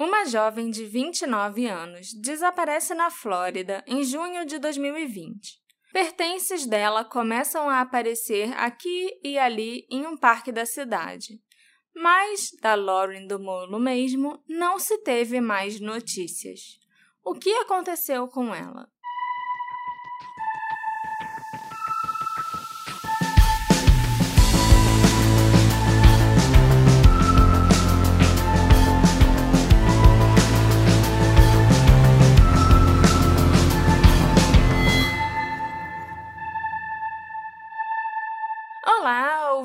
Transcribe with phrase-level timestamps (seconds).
[0.00, 5.60] Uma jovem de 29 anos desaparece na Flórida em junho de 2020.
[5.92, 11.38] Pertences dela começam a aparecer aqui e ali em um parque da cidade.
[11.94, 16.78] Mas da Lauren do Molo mesmo não se teve mais notícias.
[17.22, 18.88] O que aconteceu com ela?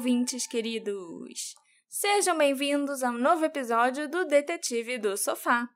[0.06, 1.56] Ouvintes queridos!
[1.90, 5.68] Sejam bem-vindos a um novo episódio do Detetive do Sofá.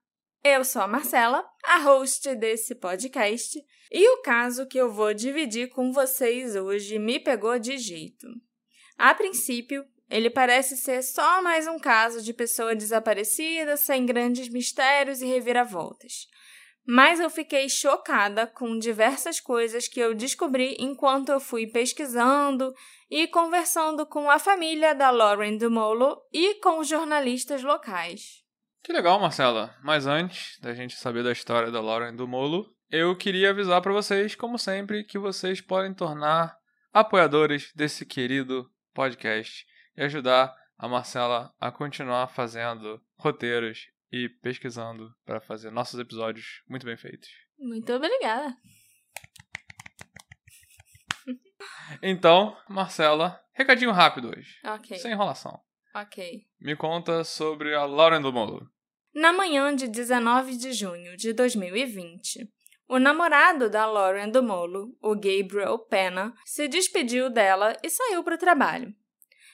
[0.44, 3.60] Eu sou a Marcela, a host desse podcast,
[3.92, 8.28] e o caso que eu vou dividir com vocês hoje me pegou de jeito.
[9.00, 15.24] A princípio, ele parece ser só mais um caso de pessoa desaparecida, sem grandes mistérios
[15.24, 16.28] e reviravoltas
[16.92, 22.74] mas eu fiquei chocada com diversas coisas que eu descobri enquanto eu fui pesquisando
[23.08, 28.44] e conversando com a família da Lauren Dumolo e com os jornalistas locais.
[28.82, 29.76] Que legal, Marcela.
[29.84, 34.34] Mas antes da gente saber da história da Lauren Dumolo, eu queria avisar para vocês,
[34.34, 36.58] como sempre, que vocês podem tornar
[36.92, 39.64] apoiadores desse querido podcast
[39.96, 46.86] e ajudar a Marcela a continuar fazendo roteiros e pesquisando para fazer nossos episódios muito
[46.86, 47.30] bem feitos.
[47.58, 48.56] Muito obrigada.
[52.02, 54.60] Então, Marcela, recadinho rápido hoje.
[54.64, 54.98] Ok.
[54.98, 55.60] Sem enrolação.
[55.94, 56.46] Ok.
[56.60, 58.70] Me conta sobre a Lauren do Molo.
[59.14, 62.48] Na manhã de 19 de junho de 2020,
[62.88, 68.36] o namorado da Lauren do Molo, o Gabriel Pena, se despediu dela e saiu para
[68.36, 68.94] o trabalho.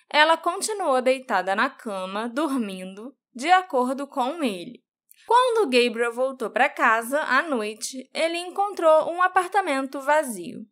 [0.10, 4.84] Ela continuou deitada na cama, dormindo, de acordo com ele.
[5.28, 10.66] Quando Gabriel voltou para casa à noite, ele encontrou um apartamento vazio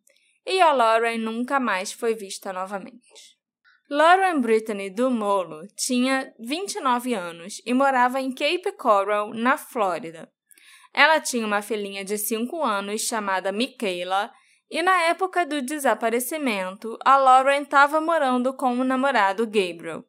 [0.46, 3.34] e a Lauren nunca mais foi vista novamente.
[3.90, 10.30] Lauren Brittany do Molo tinha 29 anos e morava em Cape Coral, na Flórida.
[10.92, 14.32] Ela tinha uma filhinha de 5 anos chamada Michaela
[14.70, 20.04] e na época do desaparecimento, a Lauren estava morando com o namorado Gabriel.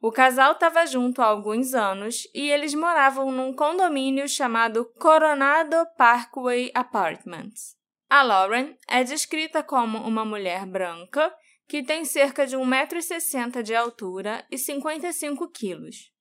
[0.00, 6.70] O casal estava junto há alguns anos e eles moravam num condomínio chamado Coronado Parkway
[6.74, 7.76] Apartments.
[8.08, 11.34] A Lauren é descrita como uma mulher branca
[11.66, 16.12] que tem cerca de 1,60m de altura e 55 quilos.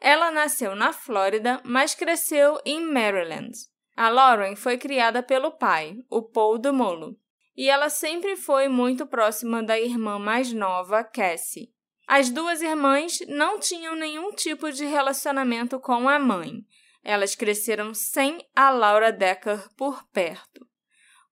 [0.00, 3.52] Ela nasceu na Flórida, mas cresceu em Maryland.
[3.94, 7.18] A Lauren foi criada pelo pai, o Paul Dumolo,
[7.54, 11.70] e ela sempre foi muito próxima da irmã mais nova, Cassie.
[12.12, 16.64] As duas irmãs não tinham nenhum tipo de relacionamento com a mãe.
[17.04, 20.66] Elas cresceram sem a Laura Decker por perto.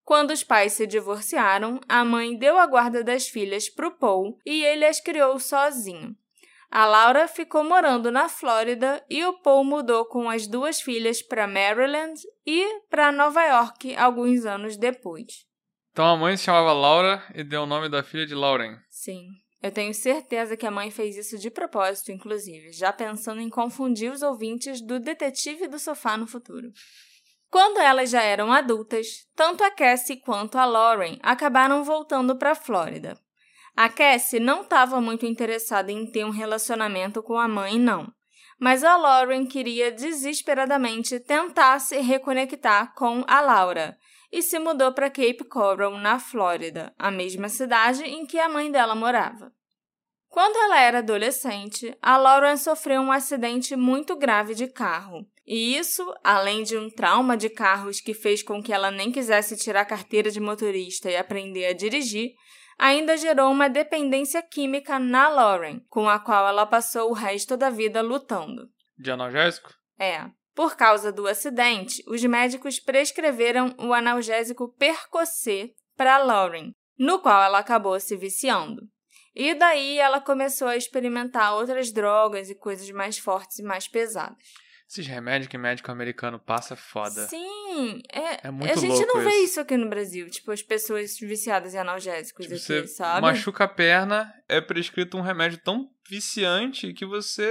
[0.05, 4.39] Quando os pais se divorciaram, a mãe deu a guarda das filhas para o Paul
[4.47, 6.15] e ele as criou sozinho.
[6.71, 11.49] A Laura ficou morando na Flórida e o Paul mudou com as duas filhas para
[11.49, 15.45] Maryland e para Nova York alguns anos depois.
[15.91, 18.79] Então a mãe se chamava Laura e deu o nome da filha de Lauren.
[18.89, 19.27] Sim.
[19.61, 24.13] Eu tenho certeza que a mãe fez isso de propósito, inclusive, já pensando em confundir
[24.13, 26.71] os ouvintes do detetive do sofá no futuro.
[27.51, 32.55] Quando elas já eram adultas, tanto a Cassie quanto a Lauren acabaram voltando para a
[32.55, 33.19] Flórida.
[33.75, 38.13] A Cassie não estava muito interessada em ter um relacionamento com a mãe, não.
[38.61, 43.97] Mas a Lauren queria desesperadamente tentar se reconectar com a Laura,
[44.31, 48.71] e se mudou para Cape Coral, na Flórida, a mesma cidade em que a mãe
[48.71, 49.53] dela morava.
[50.29, 55.27] Quando ela era adolescente, a Lauren sofreu um acidente muito grave de carro.
[55.47, 59.57] E isso, além de um trauma de carros que fez com que ela nem quisesse
[59.57, 62.35] tirar a carteira de motorista e aprender a dirigir,
[62.79, 67.71] ainda gerou uma dependência química na Lauren, com a qual ela passou o resto da
[67.71, 68.69] vida lutando.
[68.99, 69.73] De analgésico?
[69.99, 70.31] É.
[70.59, 77.61] Por causa do acidente, os médicos prescreveram o analgésico Percocet para Lauren, no qual ela
[77.61, 78.83] acabou se viciando.
[79.37, 84.37] E daí ela começou a experimentar outras drogas e coisas mais fortes e mais pesadas.
[84.91, 87.27] Esses remédios que médico americano passa é foda.
[87.29, 89.45] Sim, é, É muito a gente louco não vê isso.
[89.45, 93.21] isso aqui no Brasil, tipo as pessoas viciadas em analgésicos Tipo, aqui, você sabe?
[93.21, 97.47] machuca a perna, é prescrito um remédio tão viciante que você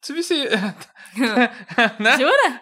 [0.00, 0.48] se vicia.
[1.98, 2.16] né?
[2.16, 2.60] Jura?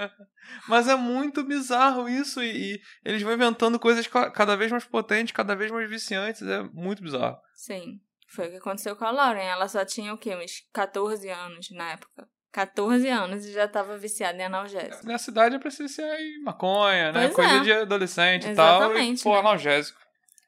[0.68, 4.84] Mas é muito bizarro isso e, e eles vão inventando coisas ca- cada vez mais
[4.84, 6.42] potentes, cada vez mais viciantes.
[6.42, 7.38] É muito bizarro.
[7.54, 9.44] Sim, foi o que aconteceu com a Lauren.
[9.46, 10.34] Ela só tinha o quê?
[10.34, 12.28] Uns 14 anos na época.
[12.52, 15.06] 14 anos e já estava viciada em analgésico.
[15.06, 17.22] Na cidade eu preciso ser em maconha, né?
[17.26, 17.60] Pois Coisa é.
[17.60, 19.32] de adolescente e Exatamente, tal.
[19.32, 19.48] E, pô, né?
[19.48, 20.00] analgésico.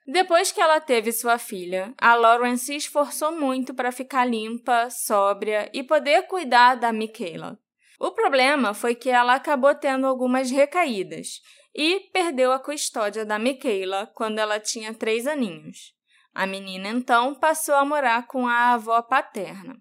[0.07, 5.71] Depois que ela teve sua filha, a Lauren se esforçou muito para ficar limpa, sóbria
[5.73, 7.57] e poder cuidar da Michaela.
[8.01, 11.41] O problema foi que ela acabou tendo algumas recaídas
[11.73, 15.95] e perdeu a custódia da Michaela quando ela tinha três aninhos.
[16.35, 19.77] A menina então passou a morar com a avó paterna.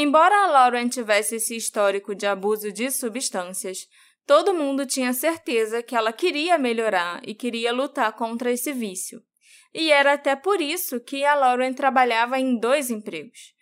[0.00, 3.88] Embora a Lauren tivesse esse histórico de abuso de substâncias,
[4.24, 9.20] todo mundo tinha certeza que ela queria melhorar e queria lutar contra esse vício.
[9.74, 13.52] E era até por isso que a Lauren trabalhava em dois empregos.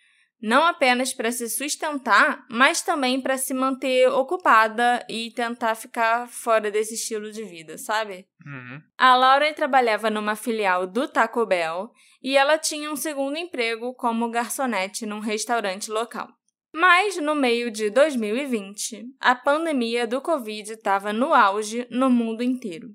[0.41, 6.69] Não apenas para se sustentar, mas também para se manter ocupada e tentar ficar fora
[6.69, 8.27] desse estilo de vida, sabe?
[8.45, 8.81] Uhum.
[8.97, 11.91] A Lauren trabalhava numa filial do Taco Bell
[12.21, 16.27] e ela tinha um segundo emprego como garçonete num restaurante local.
[16.71, 22.89] Mas no meio de 2020, a pandemia do Covid estava no auge no mundo inteiro.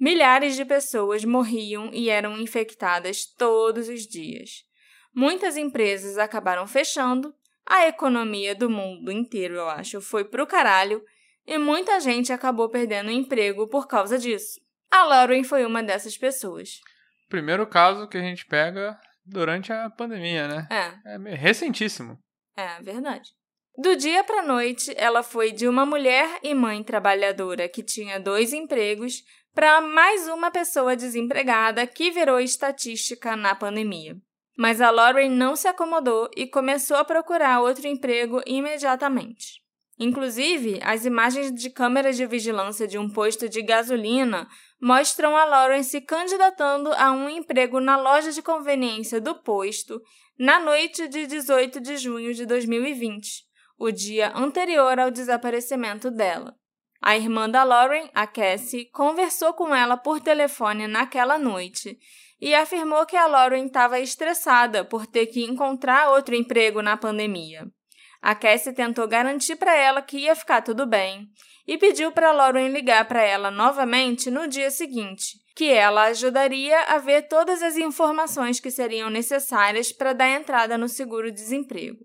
[0.00, 4.64] Milhares de pessoas morriam e eram infectadas todos os dias.
[5.14, 7.34] Muitas empresas acabaram fechando,
[7.66, 11.02] a economia do mundo inteiro, eu acho, foi pro caralho
[11.46, 14.60] e muita gente acabou perdendo o emprego por causa disso.
[14.90, 16.80] A Lauren foi uma dessas pessoas.
[17.28, 20.68] Primeiro caso que a gente pega durante a pandemia, né?
[20.70, 22.18] É, É recentíssimo.
[22.56, 23.30] é verdade.
[23.76, 28.52] Do dia para noite, ela foi de uma mulher e mãe trabalhadora que tinha dois
[28.52, 29.22] empregos
[29.52, 34.16] para mais uma pessoa desempregada que virou estatística na pandemia.
[34.56, 39.64] Mas a Lauren não se acomodou e começou a procurar outro emprego imediatamente.
[39.98, 44.48] Inclusive, as imagens de câmeras de vigilância de um posto de gasolina
[44.80, 50.00] mostram a Lauren se candidatando a um emprego na loja de conveniência do posto
[50.38, 53.44] na noite de 18 de junho de 2020,
[53.78, 56.56] o dia anterior ao desaparecimento dela.
[57.00, 61.98] A irmã da Lauren, a Cassie, conversou com ela por telefone naquela noite
[62.40, 67.66] e afirmou que a Lauren estava estressada por ter que encontrar outro emprego na pandemia.
[68.20, 71.28] A Cassie tentou garantir para ela que ia ficar tudo bem
[71.66, 76.98] e pediu para Lauren ligar para ela novamente no dia seguinte, que ela ajudaria a
[76.98, 81.98] ver todas as informações que seriam necessárias para dar entrada no seguro-desemprego.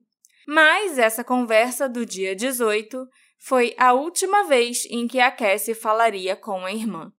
[0.47, 3.07] Mas essa conversa do dia 18
[3.39, 7.11] foi a última vez em que a Cassie falaria com a irmã.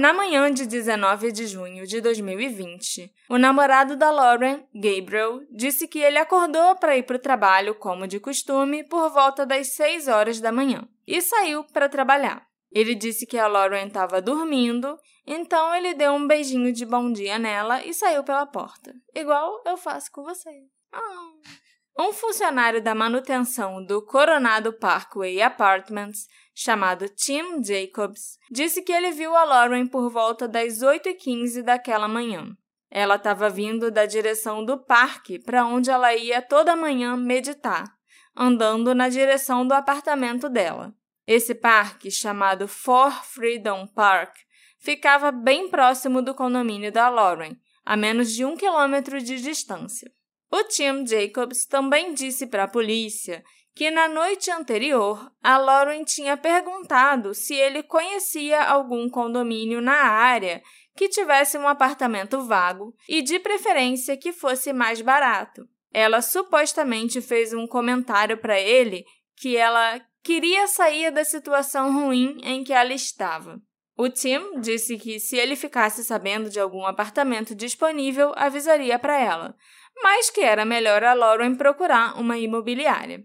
[0.00, 5.98] Na manhã de 19 de junho de 2020, o namorado da Lauren, Gabriel, disse que
[5.98, 10.40] ele acordou para ir para o trabalho, como de costume, por volta das 6 horas
[10.40, 12.46] da manhã e saiu para trabalhar.
[12.72, 17.38] Ele disse que a Lauren estava dormindo, então ele deu um beijinho de bom dia
[17.38, 20.62] nela e saiu pela porta, igual eu faço com você.
[20.90, 21.32] Ah.
[22.02, 29.36] Um funcionário da manutenção do Coronado Parkway Apartments, chamado Tim Jacobs, disse que ele viu
[29.36, 32.56] a Lauren por volta das 8h15 daquela manhã.
[32.90, 37.84] Ela estava vindo da direção do parque para onde ela ia toda manhã meditar,
[38.34, 40.94] andando na direção do apartamento dela.
[41.26, 44.34] Esse parque, chamado For Freedom Park,
[44.78, 50.10] ficava bem próximo do condomínio da Lauren, a menos de um quilômetro de distância.
[50.50, 53.44] O Tim Jacobs também disse para a polícia
[53.74, 60.60] que na noite anterior a Lauren tinha perguntado se ele conhecia algum condomínio na área
[60.96, 65.66] que tivesse um apartamento vago e, de preferência, que fosse mais barato.
[65.92, 69.04] Ela supostamente fez um comentário para ele
[69.36, 73.60] que ela queria sair da situação ruim em que ela estava.
[73.96, 79.54] O Tim disse que se ele ficasse sabendo de algum apartamento disponível, avisaria para ela,
[80.02, 83.24] mas que era melhor a Lauren procurar uma imobiliária.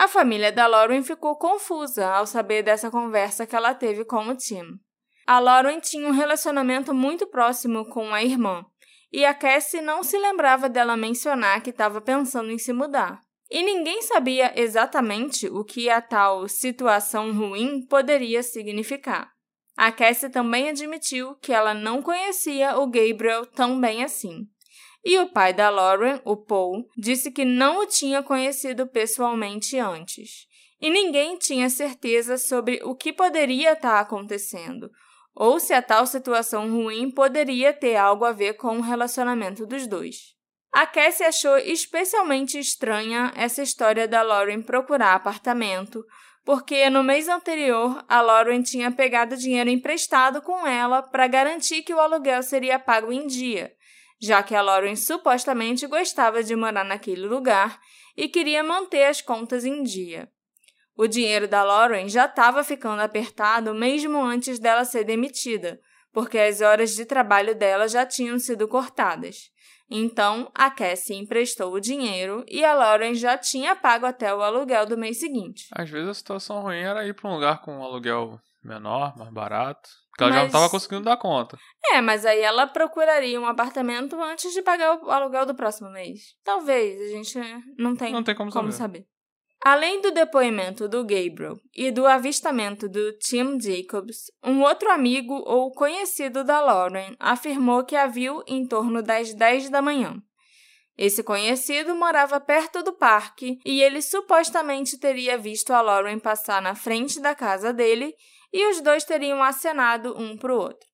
[0.00, 4.36] A família da Lauren ficou confusa ao saber dessa conversa que ela teve com o
[4.36, 4.80] Tim.
[5.26, 8.64] A Lauren tinha um relacionamento muito próximo com a irmã,
[9.12, 13.20] e a Cassie não se lembrava dela mencionar que estava pensando em se mudar.
[13.50, 19.30] E ninguém sabia exatamente o que a tal situação ruim poderia significar.
[19.76, 24.46] A Cassie também admitiu que ela não conhecia o Gabriel tão bem assim.
[25.04, 30.46] E o pai da Lauren, o Paul, disse que não o tinha conhecido pessoalmente antes.
[30.80, 34.90] E ninguém tinha certeza sobre o que poderia estar acontecendo,
[35.34, 39.86] ou se a tal situação ruim poderia ter algo a ver com o relacionamento dos
[39.86, 40.34] dois.
[40.72, 46.02] A Cassie achou especialmente estranha essa história da Lauren procurar apartamento,
[46.44, 51.94] porque no mês anterior a Lauren tinha pegado dinheiro emprestado com ela para garantir que
[51.94, 53.72] o aluguel seria pago em dia,
[54.22, 57.80] já que a Lauren supostamente gostava de morar naquele lugar
[58.16, 60.30] e queria manter as contas em dia.
[60.96, 65.80] O dinheiro da Lauren já estava ficando apertado mesmo antes dela ser demitida,
[66.12, 69.50] porque as horas de trabalho dela já tinham sido cortadas.
[69.90, 74.86] Então, a Cassie emprestou o dinheiro e a Lauren já tinha pago até o aluguel
[74.86, 75.66] do mês seguinte.
[75.72, 79.32] Às vezes a situação ruim era ir para um lugar com um aluguel menor, mais
[79.32, 80.01] barato.
[80.12, 80.34] Porque ela Mas...
[80.34, 81.58] já não estava conseguindo dar conta.
[81.90, 86.20] É, mas aí ela procuraria um apartamento antes de pagar o aluguel do próximo mês.
[86.44, 87.38] Talvez, a gente
[87.78, 88.98] não tem, não tem como, como saber.
[88.98, 89.12] saber.
[89.64, 95.72] Além do depoimento do Gabriel e do avistamento do Tim Jacobs, um outro amigo ou
[95.72, 100.20] conhecido da Lauren afirmou que a viu em torno das 10 da manhã.
[100.98, 106.74] Esse conhecido morava perto do parque e ele supostamente teria visto a Lauren passar na
[106.74, 108.14] frente da casa dele
[108.52, 110.88] e os dois teriam acenado um para o outro.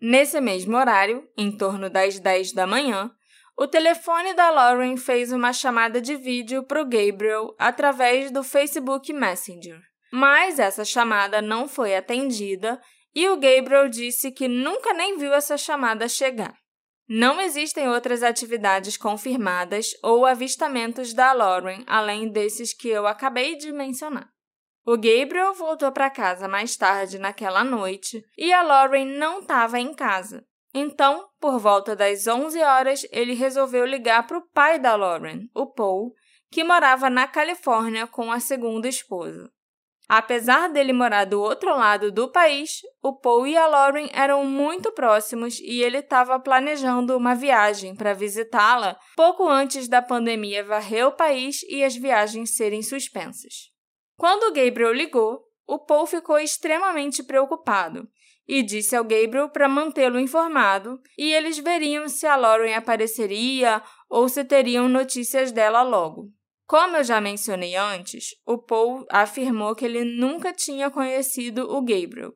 [0.00, 3.10] Nesse mesmo horário, em torno das 10 da manhã,
[3.56, 9.12] o telefone da Lauren fez uma chamada de vídeo para o Gabriel através do Facebook
[9.12, 9.80] Messenger.
[10.12, 12.80] Mas essa chamada não foi atendida
[13.12, 16.54] e o Gabriel disse que nunca nem viu essa chamada chegar.
[17.08, 23.72] Não existem outras atividades confirmadas ou avistamentos da Lauren além desses que eu acabei de
[23.72, 24.28] mencionar.
[24.90, 29.92] O Gabriel voltou para casa mais tarde naquela noite e a Lauren não estava em
[29.92, 30.46] casa.
[30.72, 35.66] Então, por volta das 11 horas, ele resolveu ligar para o pai da Lauren, o
[35.66, 36.14] Paul,
[36.50, 39.52] que morava na Califórnia com a segunda esposa.
[40.08, 44.90] Apesar dele morar do outro lado do país, o Paul e a Lauren eram muito
[44.92, 51.12] próximos e ele estava planejando uma viagem para visitá-la pouco antes da pandemia varrer o
[51.12, 53.76] país e as viagens serem suspensas.
[54.18, 58.08] Quando Gabriel ligou, o Paul ficou extremamente preocupado
[58.48, 64.28] e disse ao Gabriel para mantê-lo informado e eles veriam se a Lauren apareceria ou
[64.28, 66.32] se teriam notícias dela logo.
[66.66, 72.34] Como eu já mencionei antes, o Paul afirmou que ele nunca tinha conhecido o Gabriel,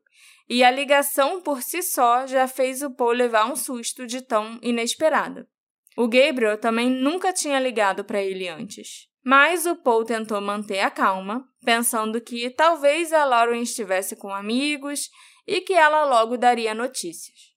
[0.48, 4.60] e a ligação por si só já fez o Paul levar um susto de tão
[4.62, 5.48] inesperada.
[5.96, 9.11] O Gabriel também nunca tinha ligado para ele antes.
[9.24, 15.08] Mas o Paul tentou manter a calma, pensando que talvez a Lauren estivesse com amigos
[15.46, 17.52] e que ela logo daria notícias.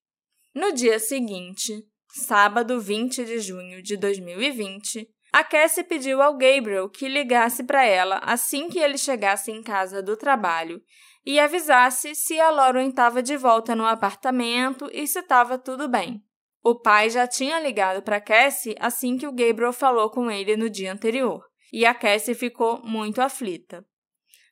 [0.53, 7.09] No dia seguinte, sábado 20 de junho de 2020, a Cassie pediu ao Gabriel que
[7.09, 10.81] ligasse para ela assim que ele chegasse em casa do trabalho
[11.25, 16.23] e avisasse se a Lauren estava de volta no apartamento e se estava tudo bem.
[16.63, 20.69] O pai já tinha ligado para Cassie assim que o Gabriel falou com ele no
[20.69, 21.43] dia anterior,
[21.75, 23.85] e a Cassie ficou muito aflita.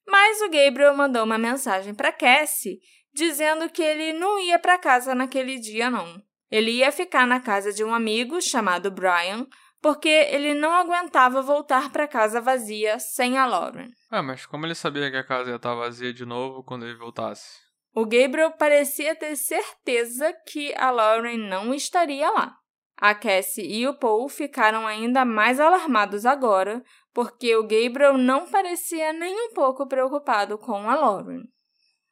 [0.06, 2.82] Mas o Gabriel mandou uma mensagem para Cassie
[3.13, 6.22] dizendo que ele não ia para casa naquele dia, não.
[6.51, 9.48] Ele ia ficar na casa de um amigo chamado Brian,
[9.82, 13.88] porque ele não aguentava voltar para casa vazia sem a Lauren.
[14.12, 16.98] Ah, mas como ele sabia que a casa ia estar vazia de novo quando ele
[16.98, 17.62] voltasse?
[17.96, 22.58] O Gabriel parecia ter certeza que a Lauren não estaria lá.
[22.98, 29.13] A Cassie e o Paul ficaram ainda mais alarmados agora, porque o Gabriel não parecia
[29.13, 31.43] nem um pouco preocupado com a Lauren.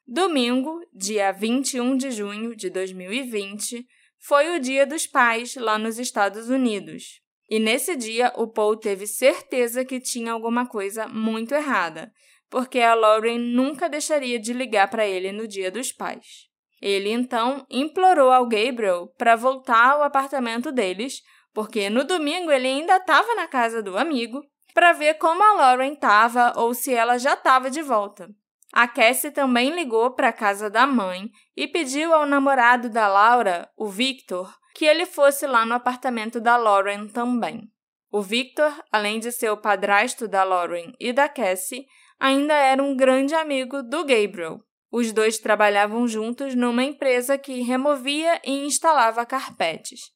[0.06, 3.86] Domingo, dia 21 de junho de 2020,
[4.18, 7.20] foi o Dia dos Pais lá nos Estados Unidos.
[7.50, 12.12] E nesse dia, o Paul teve certeza que tinha alguma coisa muito errada,
[12.48, 16.48] porque a Lauren nunca deixaria de ligar para ele no Dia dos Pais.
[16.80, 22.96] Ele então implorou ao Gabriel para voltar ao apartamento deles, porque no domingo ele ainda
[22.96, 24.42] estava na casa do amigo,
[24.74, 28.28] para ver como a Lauren estava ou se ela já estava de volta.
[28.72, 33.68] A Cassie também ligou para a casa da mãe e pediu ao namorado da Laura,
[33.76, 37.70] o Victor, que ele fosse lá no apartamento da Lauren também.
[38.10, 41.86] O Victor, além de ser o padrasto da Lauren e da Cassie,
[42.18, 44.60] ainda era um grande amigo do Gabriel.
[44.90, 50.12] Os dois trabalhavam juntos numa empresa que removia e instalava carpetes.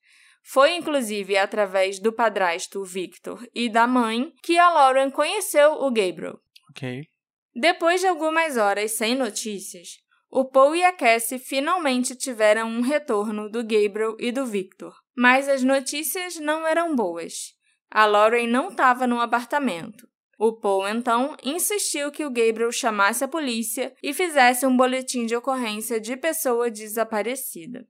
[0.49, 6.39] Foi inclusive através do padrasto Victor e da mãe que a Lauren conheceu o Gabriel.
[6.71, 7.03] Ok.
[7.53, 9.99] Depois de algumas horas sem notícias,
[10.31, 14.95] o Paul e a Cassie finalmente tiveram um retorno do Gabriel e do Victor.
[15.17, 17.53] Mas as notícias não eram boas.
[17.91, 20.07] A Lauren não estava no apartamento.
[20.39, 25.35] O Paul então insistiu que o Gabriel chamasse a polícia e fizesse um boletim de
[25.35, 27.85] ocorrência de pessoa desaparecida.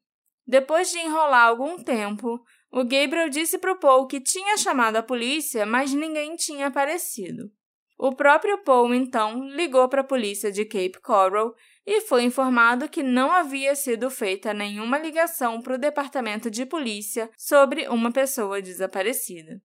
[0.46, 5.02] Depois de enrolar algum tempo, o Gabriel disse para o Paul que tinha chamado a
[5.02, 7.50] polícia, mas ninguém tinha aparecido.
[7.98, 13.02] O próprio Paul então ligou para a polícia de Cape Coral e foi informado que
[13.02, 19.62] não havia sido feita nenhuma ligação para o departamento de polícia sobre uma pessoa desaparecida.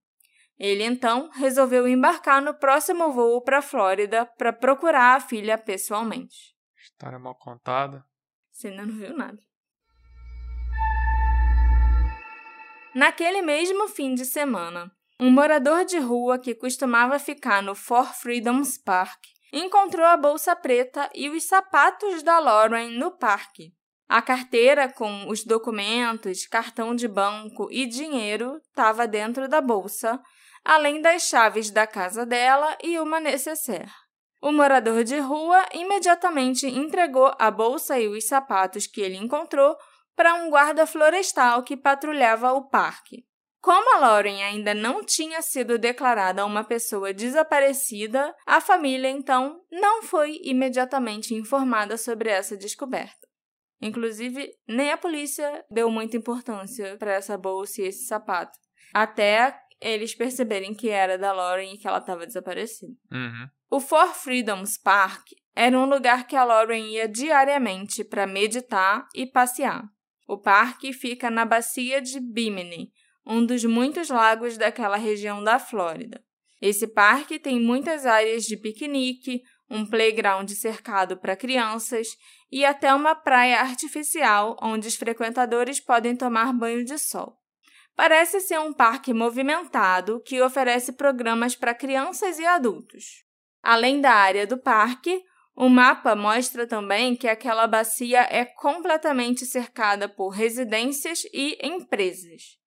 [0.57, 6.55] Ele então resolveu embarcar no próximo voo para a Flórida para procurar a filha pessoalmente.
[6.81, 8.05] História mal contada.
[8.51, 9.39] Você ainda não viu nada.
[12.93, 18.77] Naquele mesmo fim de semana, um morador de rua que costumava ficar no Four Freedoms
[18.77, 19.19] Park
[19.53, 23.73] encontrou a bolsa preta e os sapatos da Lauren no parque.
[24.09, 30.19] A carteira com os documentos, cartão de banco e dinheiro estava dentro da bolsa,
[30.65, 33.89] além das chaves da casa dela e uma necessaire.
[34.41, 39.77] O morador de rua imediatamente entregou a bolsa e os sapatos que ele encontrou
[40.21, 43.25] para um guarda florestal que patrulhava o parque.
[43.59, 50.03] Como a Lauren ainda não tinha sido declarada uma pessoa desaparecida, a família então não
[50.03, 53.27] foi imediatamente informada sobre essa descoberta.
[53.81, 58.59] Inclusive, nem a polícia deu muita importância para essa bolsa e esse sapato,
[58.93, 62.93] até eles perceberem que era da Lauren e que ela estava desaparecida.
[63.11, 63.49] Uhum.
[63.71, 69.25] O Four Freedoms Park era um lugar que a Lauren ia diariamente para meditar e
[69.25, 69.89] passear.
[70.31, 72.89] O parque fica na bacia de Bimini,
[73.27, 76.23] um dos muitos lagos daquela região da Flórida.
[76.61, 82.07] Esse parque tem muitas áreas de piquenique, um playground cercado para crianças
[82.49, 87.37] e até uma praia artificial onde os frequentadores podem tomar banho de sol.
[87.93, 93.25] Parece ser um parque movimentado que oferece programas para crianças e adultos.
[93.61, 95.21] Além da área do parque,
[95.55, 102.59] o mapa mostra também que aquela bacia é completamente cercada por residências e empresas.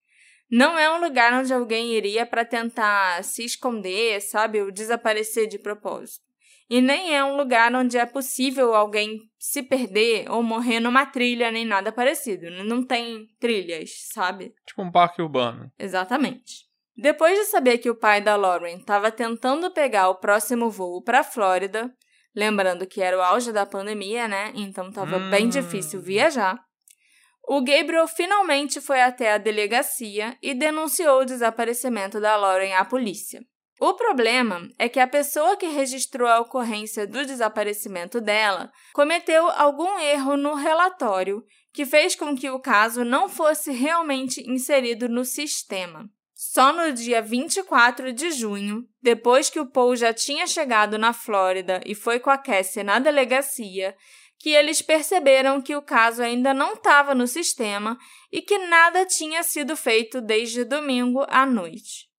[0.50, 5.58] Não é um lugar onde alguém iria para tentar se esconder, sabe, ou desaparecer de
[5.58, 6.22] propósito.
[6.68, 11.50] E nem é um lugar onde é possível alguém se perder ou morrer numa trilha
[11.50, 12.50] nem nada parecido.
[12.64, 14.54] Não tem trilhas, sabe?
[14.66, 15.70] Tipo um parque urbano.
[15.78, 16.64] Exatamente.
[16.96, 21.20] Depois de saber que o pai da Lauren estava tentando pegar o próximo voo para
[21.20, 21.92] a Flórida,
[22.34, 24.52] Lembrando que era o auge da pandemia, né?
[24.54, 25.30] Então estava hum.
[25.30, 26.58] bem difícil viajar.
[27.46, 33.40] O Gabriel finalmente foi até a delegacia e denunciou o desaparecimento da Lauren à polícia.
[33.80, 39.98] O problema é que a pessoa que registrou a ocorrência do desaparecimento dela cometeu algum
[39.98, 46.08] erro no relatório que fez com que o caso não fosse realmente inserido no sistema.
[46.52, 51.80] Só no dia 24 de junho, depois que o Paul já tinha chegado na Flórida
[51.86, 53.96] e foi com a Cassie na delegacia,
[54.38, 57.98] que eles perceberam que o caso ainda não estava no sistema
[58.30, 62.10] e que nada tinha sido feito desde domingo à noite.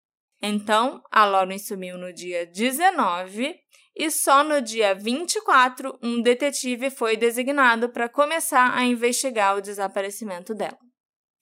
[0.41, 3.55] Então, a Lauren sumiu no dia 19
[3.95, 10.55] e só no dia 24 um detetive foi designado para começar a investigar o desaparecimento
[10.55, 10.84] dela.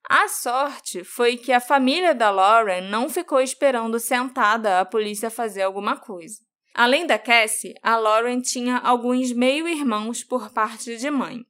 [0.09, 5.61] A sorte foi que a família da Lauren não ficou esperando sentada a polícia fazer
[5.61, 6.39] alguma coisa.
[6.73, 11.45] Além da Cassie, a Lauren tinha alguns meio-irmãos por parte de mãe.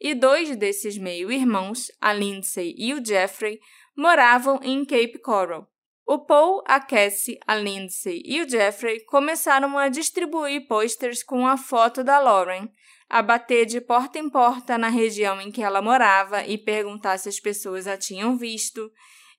[0.00, 3.60] E dois desses meio-irmãos, a Lindsay e o Jeffrey,
[3.96, 5.68] moravam em Cape Coral.
[6.06, 11.56] O Paul, a Cassie, a Lindsay e o Jeffrey começaram a distribuir posters com a
[11.56, 12.68] foto da Lauren,
[13.10, 17.28] a bater de porta em porta na região em que ela morava e perguntar se
[17.28, 18.90] as pessoas a tinham visto,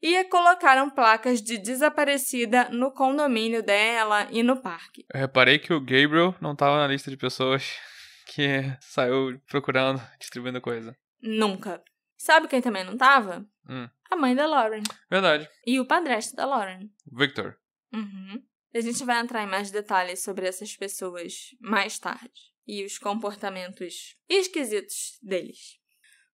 [0.01, 5.05] e colocaram placas de desaparecida no condomínio dela e no parque.
[5.13, 7.77] Eu reparei que o Gabriel não estava na lista de pessoas
[8.27, 10.97] que saiu procurando, distribuindo coisa.
[11.21, 11.81] Nunca.
[12.17, 13.45] Sabe quem também não estava?
[13.69, 13.87] Hum.
[14.09, 14.83] A mãe da Lauren.
[15.09, 15.47] Verdade.
[15.65, 16.89] E o padrasto da Lauren.
[17.09, 17.57] Victor.
[17.93, 18.43] Uhum.
[18.75, 24.15] A gente vai entrar em mais detalhes sobre essas pessoas mais tarde e os comportamentos
[24.29, 25.79] esquisitos deles.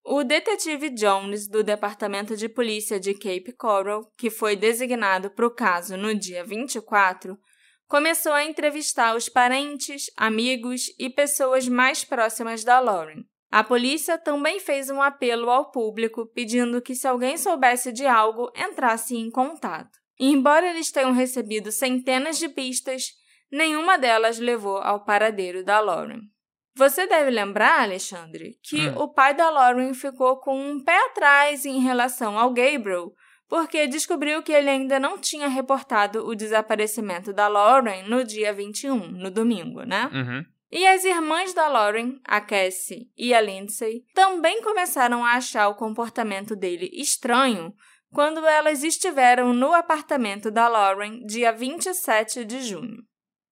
[0.04, 5.54] O detetive Jones, do Departamento de Polícia de Cape Coral, que foi designado para o
[5.54, 7.38] caso no dia 24,
[7.86, 13.22] começou a entrevistar os parentes, amigos e pessoas mais próximas da Lauren.
[13.50, 18.50] A polícia também fez um apelo ao público pedindo que, se alguém soubesse de algo,
[18.54, 19.98] entrasse em contato.
[20.20, 23.12] Embora eles tenham recebido centenas de pistas,
[23.50, 26.20] nenhuma delas levou ao paradeiro da Lauren.
[26.78, 28.98] Você deve lembrar, Alexandre, que hum.
[28.98, 33.12] o pai da Lauren ficou com um pé atrás em relação ao Gabriel,
[33.48, 38.96] porque descobriu que ele ainda não tinha reportado o desaparecimento da Lauren no dia 21,
[39.10, 40.08] no domingo, né?
[40.12, 40.44] Uhum.
[40.70, 45.74] E as irmãs da Lauren, a Cassie e a Lindsay, também começaram a achar o
[45.74, 47.74] comportamento dele estranho
[48.12, 53.07] quando elas estiveram no apartamento da Lauren dia 27 de junho.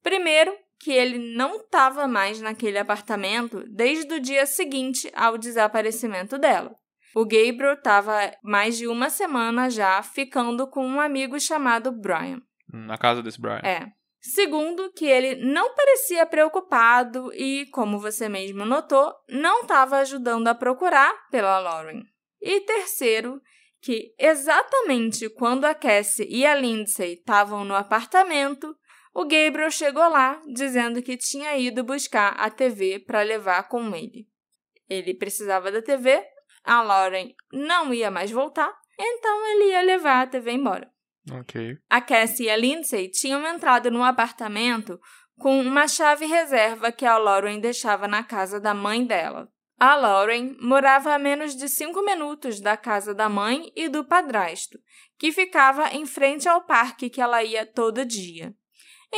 [0.06, 6.76] Primeiro, que ele não estava mais naquele apartamento desde o dia seguinte ao desaparecimento dela.
[7.12, 12.40] O Gabriel estava mais de uma semana já ficando com um amigo chamado Brian.
[12.72, 13.62] Na casa desse Brian.
[13.64, 13.88] É.
[14.20, 20.54] Segundo, que ele não parecia preocupado e, como você mesmo notou, não estava ajudando a
[20.54, 22.04] procurar pela Lauren.
[22.40, 23.42] E terceiro,
[23.82, 28.72] que exatamente quando a Cassie e a Lindsay estavam no apartamento,
[29.16, 34.28] o Gabriel chegou lá dizendo que tinha ido buscar a TV para levar com ele.
[34.90, 36.22] Ele precisava da TV,
[36.62, 40.90] a Lauren não ia mais voltar, então ele ia levar a TV embora.
[41.32, 41.78] Ok.
[41.88, 45.00] A Cassie e a Lindsay tinham entrado no apartamento
[45.38, 49.48] com uma chave reserva que a Lauren deixava na casa da mãe dela.
[49.80, 54.78] A Lauren morava a menos de cinco minutos da casa da mãe e do padrasto,
[55.18, 58.54] que ficava em frente ao parque que ela ia todo dia.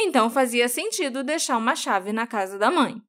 [0.01, 3.03] Então fazia sentido deixar uma chave na casa da mãe.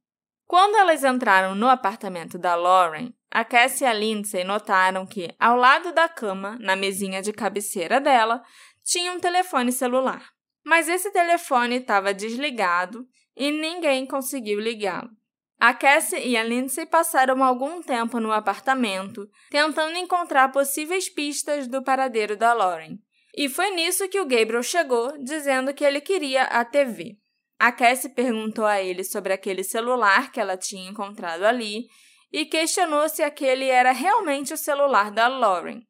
[0.47, 5.55] Quando elas entraram no apartamento da Lauren, a Cassie e a Lindsay notaram que, ao
[5.55, 8.43] lado da cama, na mesinha de cabeceira dela,
[8.83, 10.31] tinha um telefone celular.
[10.65, 15.11] Mas esse telefone estava desligado e ninguém conseguiu ligá-lo.
[15.59, 21.83] A Cassie e a Lindsay passaram algum tempo no apartamento, tentando encontrar possíveis pistas do
[21.83, 22.97] paradeiro da Lauren.
[23.35, 27.17] E foi nisso que o Gabriel chegou, dizendo que ele queria a TV.
[27.59, 31.87] A Cassie perguntou a ele sobre aquele celular que ela tinha encontrado ali
[32.31, 35.81] e questionou se aquele era realmente o celular da Lauren.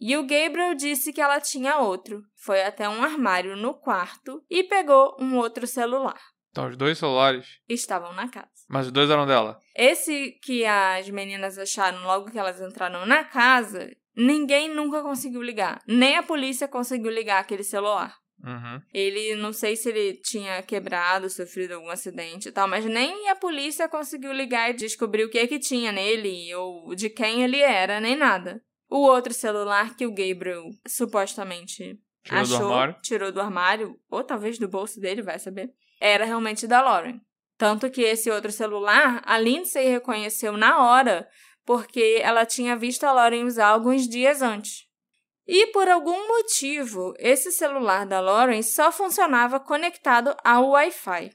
[0.00, 2.22] E o Gabriel disse que ela tinha outro.
[2.36, 6.18] Foi até um armário no quarto e pegou um outro celular.
[6.50, 8.50] Então, os dois celulares Estavam na casa.
[8.68, 9.58] Mas os dois eram dela.
[9.76, 15.80] Esse que as meninas acharam logo que elas entraram na casa, ninguém nunca conseguiu ligar.
[15.86, 18.14] Nem a polícia conseguiu ligar aquele celular.
[18.44, 18.82] Uhum.
[18.92, 23.36] Ele, não sei se ele tinha quebrado, sofrido algum acidente e tal, mas nem a
[23.36, 27.60] polícia conseguiu ligar e descobrir o que é que tinha nele ou de quem ele
[27.60, 28.60] era, nem nada.
[28.90, 32.96] O outro celular que o Gabriel supostamente Tirou achou, do armário.
[33.02, 35.70] tirou do armário, ou talvez do bolso dele, vai saber,
[36.00, 37.20] era realmente da Lauren.
[37.58, 41.28] Tanto que esse outro celular, a Lindsay reconheceu na hora,
[41.64, 44.84] porque ela tinha visto a Lauren usar alguns dias antes.
[45.46, 51.32] E por algum motivo, esse celular da Lauren só funcionava conectado ao Wi-Fi.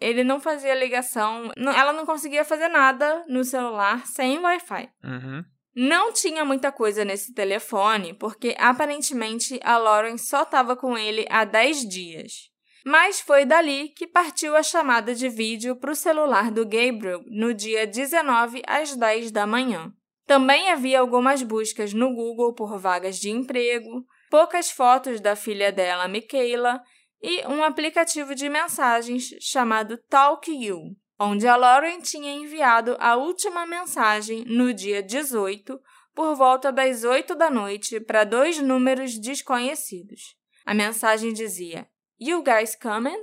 [0.00, 4.90] Ele não fazia ligação, não- ela não conseguia fazer nada no celular sem Wi-Fi.
[5.02, 5.44] Uhum.
[5.74, 11.44] Não tinha muita coisa nesse telefone, porque aparentemente a Lauren só estava com ele há
[11.44, 12.50] 10 dias.
[12.88, 17.52] Mas foi dali que partiu a chamada de vídeo para o celular do Gabriel no
[17.52, 19.92] dia 19 às 10 da manhã.
[20.24, 26.06] Também havia algumas buscas no Google por vagas de emprego, poucas fotos da filha dela,
[26.06, 26.80] Michaela,
[27.20, 33.66] e um aplicativo de mensagens chamado Talk You, onde a Lauren tinha enviado a última
[33.66, 35.76] mensagem no dia 18,
[36.14, 40.36] por volta das 8 da noite, para dois números desconhecidos.
[40.64, 43.18] A mensagem dizia: You guys coming?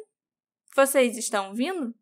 [0.75, 1.93] Vocês estão vindo?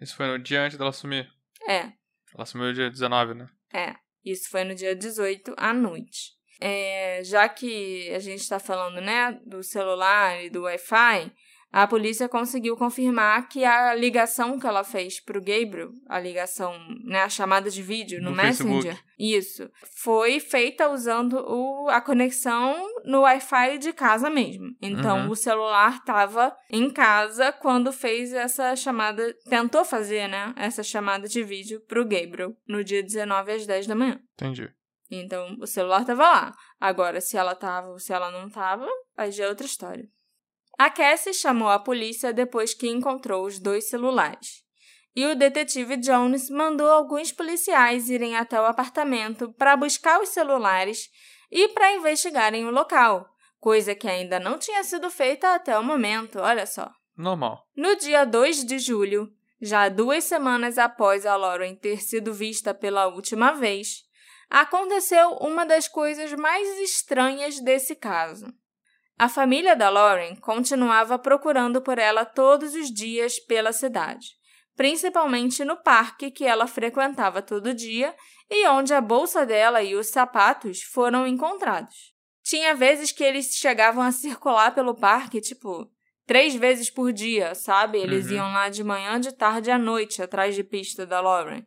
[0.00, 1.28] Isso foi no dia antes dela sumir.
[1.68, 1.92] É,
[2.34, 3.48] Ela sumiu no dia 19, né?
[3.72, 3.94] é.
[4.24, 6.32] Isso foi no dia 18 à noite.
[6.58, 11.30] É, já que a gente está falando né, do celular e do Wi-Fi,
[11.76, 16.72] a polícia conseguiu confirmar que a ligação que ela fez para o Gabriel, a ligação,
[17.04, 19.04] né, a chamada de vídeo no, No Messenger, Facebook.
[19.18, 24.66] isso, foi feita usando o, a conexão no Wi-Fi de casa mesmo.
[24.80, 25.30] Então, Uhum.
[25.30, 31.42] o celular estava em casa quando fez essa chamada, tentou fazer, né, essa chamada de
[31.42, 34.20] vídeo para o Gabriel no dia 19 às 10 da manhã.
[34.34, 34.70] Entendi.
[35.10, 36.52] Então, o celular estava lá.
[36.80, 40.08] Agora, se ela estava ou se ela não estava, aí já é outra história.
[40.78, 44.64] A Cassie chamou a polícia depois que encontrou os dois celulares.
[45.14, 51.08] E o detetive Jones mandou alguns policiais irem até o apartamento para buscar os celulares
[51.50, 53.28] e para investigarem o local,
[53.60, 56.90] coisa que ainda não tinha sido feita até o momento, olha só.
[57.16, 57.64] Normal.
[57.76, 59.32] No dia 2 de julho,
[59.62, 64.02] já duas semanas após a Lauren ter sido vista pela última vez,
[64.50, 68.52] aconteceu uma das coisas mais estranhas desse caso.
[69.16, 74.26] A família da Lauren continuava procurando por ela todos os dias pela cidade,
[74.76, 78.14] principalmente no parque que ela frequentava todo dia
[78.50, 82.12] e onde a bolsa dela e os sapatos foram encontrados.
[82.42, 85.88] Tinha vezes que eles chegavam a circular pelo parque, tipo,
[86.26, 87.98] três vezes por dia, sabe?
[87.98, 88.34] Eles Uhum.
[88.36, 91.64] iam lá de manhã, de tarde e à noite, atrás de pista da Lauren.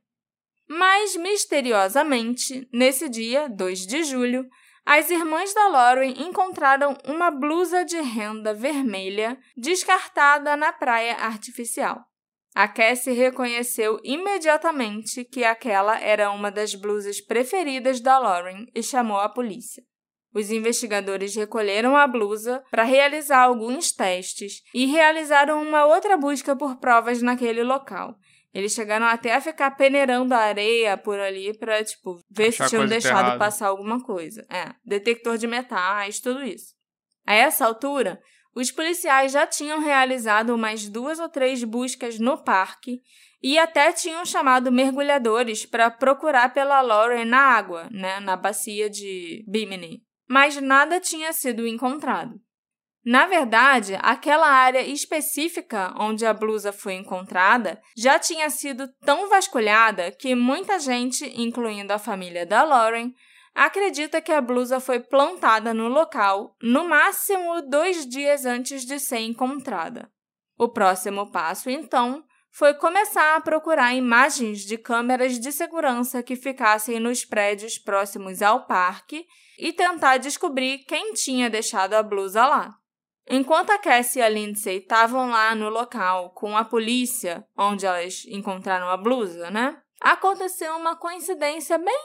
[0.69, 4.45] Mas, misteriosamente, nesse dia, 2 de julho,
[4.89, 12.05] as irmãs da Lauren encontraram uma blusa de renda vermelha descartada na praia artificial.
[12.55, 19.17] A Cassie reconheceu imediatamente que aquela era uma das blusas preferidas da Lauren e chamou
[19.17, 19.83] a polícia.
[20.33, 26.77] Os investigadores recolheram a blusa para realizar alguns testes e realizaram uma outra busca por
[26.77, 28.15] provas naquele local.
[28.57, 32.69] Eles chegaram até a ficar peneirando a areia por ali para, tipo, ver Achar se
[32.71, 34.43] tinham deixado passar alguma coisa.
[34.49, 36.73] É, detector de metais, tudo isso.
[37.23, 38.19] A essa altura,
[38.55, 42.99] os policiais já tinham realizado umas duas ou três buscas no parque
[43.43, 49.45] e até tinham chamado mergulhadores para procurar pela Lauren na água, né, na bacia de
[49.47, 50.01] Bimini.
[50.27, 52.41] Mas nada tinha sido encontrado.
[53.07, 60.11] Na verdade, aquela área específica onde a blusa foi encontrada já tinha sido tão vasculhada
[60.11, 63.13] que muita gente, incluindo a família da Lauren,
[63.55, 69.19] acredita que a blusa foi plantada no local no máximo dois dias antes de ser
[69.19, 70.11] encontrada.
[70.59, 76.99] O próximo passo, então, foi começar a procurar imagens de câmeras de segurança que ficassem
[76.99, 79.25] nos prédios próximos ao parque
[79.57, 82.75] e tentar descobrir quem tinha deixado a blusa lá.
[83.29, 88.23] Enquanto a Cassie e a Lindsay estavam lá no local com a polícia, onde elas
[88.27, 89.81] encontraram a blusa, né?
[89.99, 91.99] Aconteceu uma coincidência bem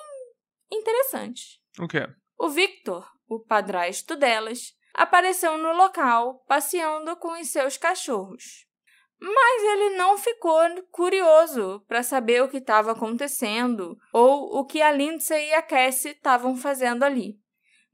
[0.73, 1.61] interessante.
[1.79, 2.09] O quê?
[2.39, 8.67] O Victor, o padrasto delas, apareceu no local passeando com os seus cachorros.
[9.21, 10.59] Mas ele não ficou
[10.91, 16.11] curioso para saber o que estava acontecendo ou o que a Lindsay e a Cassie
[16.11, 17.39] estavam fazendo ali.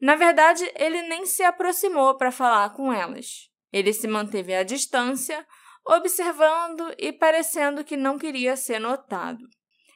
[0.01, 3.49] Na verdade, ele nem se aproximou para falar com elas.
[3.73, 5.45] Ele se manteve à distância,
[5.85, 9.45] observando e parecendo que não queria ser notado.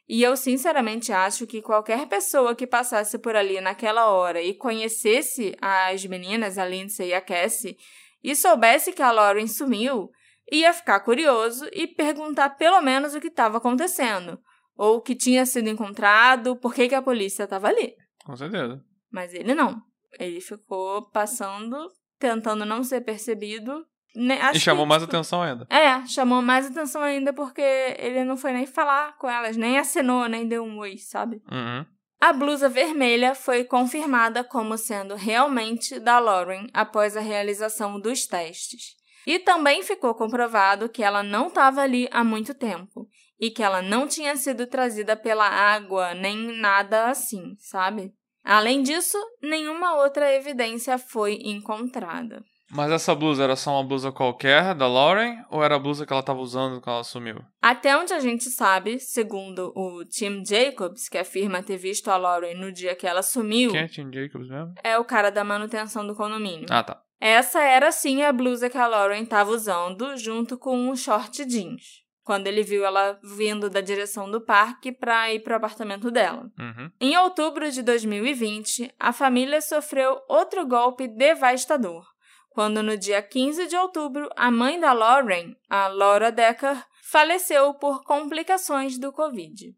[0.08, 5.56] E eu sinceramente acho que qualquer pessoa que passasse por ali naquela hora e conhecesse
[5.60, 7.76] as meninas, a Lindsay e a Cassie,
[8.22, 10.10] e soubesse que a Lauren sumiu,
[10.50, 14.38] ia ficar curioso e perguntar pelo menos o que estava acontecendo,
[14.76, 17.94] ou o que tinha sido encontrado, por que, que a polícia estava ali.
[18.24, 18.84] Com certeza.
[19.10, 19.80] Mas ele não.
[20.18, 21.76] Ele ficou passando,
[22.18, 23.84] tentando não ser percebido.
[24.14, 25.66] Ne- acho e chamou que, mais tipo, atenção ainda.
[25.70, 30.28] É, chamou mais atenção ainda porque ele não foi nem falar com elas, nem acenou,
[30.28, 31.42] nem deu um oi, sabe?
[31.50, 31.86] Uhum.
[32.20, 38.94] A blusa vermelha foi confirmada como sendo realmente da Lauren após a realização dos testes.
[39.26, 43.08] E também ficou comprovado que ela não estava ali há muito tempo
[43.40, 48.12] e que ela não tinha sido trazida pela água nem nada assim, sabe?
[48.44, 52.42] Além disso, nenhuma outra evidência foi encontrada.
[52.74, 56.12] Mas essa blusa era só uma blusa qualquer da Lauren ou era a blusa que
[56.12, 57.36] ela tava usando quando ela sumiu?
[57.60, 62.54] Até onde a gente sabe, segundo o Tim Jacobs, que afirma ter visto a Lauren
[62.54, 64.72] no dia que ela sumiu, Quem é Tim Jacobs mesmo?
[64.82, 66.66] é o cara da manutenção do condomínio.
[66.70, 66.98] Ah, tá.
[67.20, 72.01] Essa era sim a blusa que a Lauren estava usando, junto com um short jeans,
[72.22, 76.50] quando ele viu ela vindo da direção do parque para ir para o apartamento dela.
[76.58, 76.90] Uhum.
[77.00, 82.04] Em outubro de 2020, a família sofreu outro golpe devastador,
[82.50, 88.04] quando no dia 15 de outubro, a mãe da Lauren, a Laura Decker, faleceu por
[88.04, 89.74] complicações do Covid.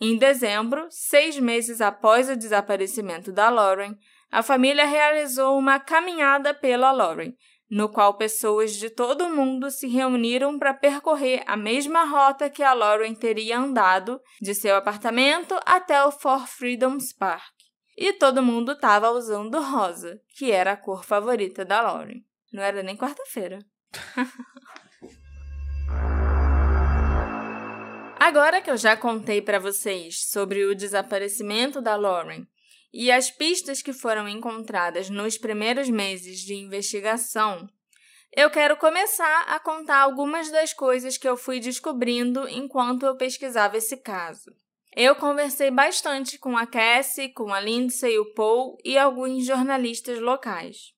[0.00, 3.94] Em dezembro, seis meses após o desaparecimento da Lauren,
[4.30, 7.32] a família realizou uma caminhada pela Lauren,
[7.70, 12.62] no qual pessoas de todo o mundo se reuniram para percorrer a mesma rota que
[12.62, 17.52] a Lauren teria andado de seu apartamento até o Four Freedoms Park.
[17.96, 22.22] E todo mundo estava usando rosa, que era a cor favorita da Lauren.
[22.52, 23.58] Não era nem quarta-feira.
[28.20, 32.46] Agora que eu já contei para vocês sobre o desaparecimento da Lauren
[32.92, 37.68] e as pistas que foram encontradas nos primeiros meses de investigação,
[38.36, 43.76] eu quero começar a contar algumas das coisas que eu fui descobrindo enquanto eu pesquisava
[43.76, 44.50] esse caso.
[44.94, 50.92] Eu conversei bastante com a Cassie, com a Lindsay, o Paul e alguns jornalistas locais.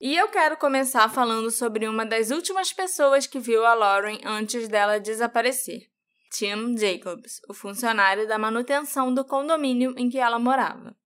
[0.00, 4.68] E eu quero começar falando sobre uma das últimas pessoas que viu a Lauren antes
[4.68, 5.82] dela desaparecer.
[6.32, 10.96] Tim Jacobs, o funcionário da manutenção do condomínio em que ela morava.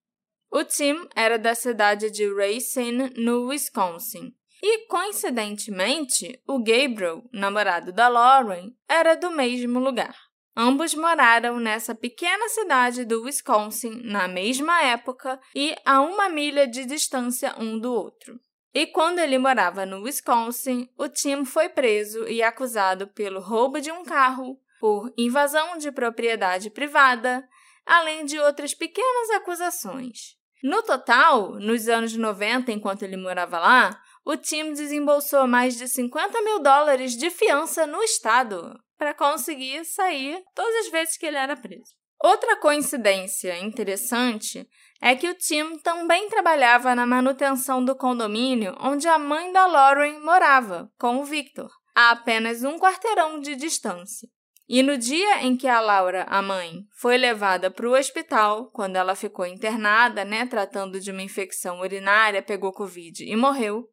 [0.56, 4.32] O Tim era da cidade de Racine, no Wisconsin.
[4.62, 10.16] E, coincidentemente, o Gabriel, namorado da Lauren, era do mesmo lugar.
[10.56, 16.86] Ambos moraram nessa pequena cidade do Wisconsin na mesma época e a uma milha de
[16.86, 18.40] distância um do outro.
[18.72, 23.92] E quando ele morava no Wisconsin, o Tim foi preso e acusado pelo roubo de
[23.92, 27.46] um carro, por invasão de propriedade privada,
[27.84, 30.35] além de outras pequenas acusações.
[30.62, 36.42] No total, nos anos 90, enquanto ele morava lá, o Tim desembolsou mais de 50
[36.42, 38.78] mil dólares de fiança no estado.
[38.98, 41.94] para conseguir sair todas as vezes que ele era preso.
[42.18, 44.66] Outra coincidência interessante
[45.02, 50.18] é que o Tim também trabalhava na manutenção do condomínio onde a mãe da Lauren
[50.20, 54.28] morava, com o Victor, a apenas um quarteirão de distância.
[54.68, 58.96] E no dia em que a Laura, a mãe, foi levada para o hospital, quando
[58.96, 63.88] ela ficou internada, né, tratando de uma infecção urinária, pegou Covid e morreu,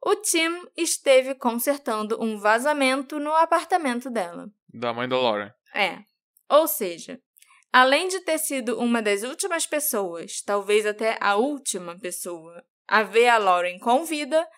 [0.00, 4.48] o Tim esteve consertando um vazamento no apartamento dela.
[4.72, 5.54] Da mãe da Laura.
[5.74, 5.98] É.
[6.48, 7.20] Ou seja,
[7.70, 13.28] além de ter sido uma das últimas pessoas, talvez até a última pessoa, a ver
[13.28, 14.48] a Lauren com vida,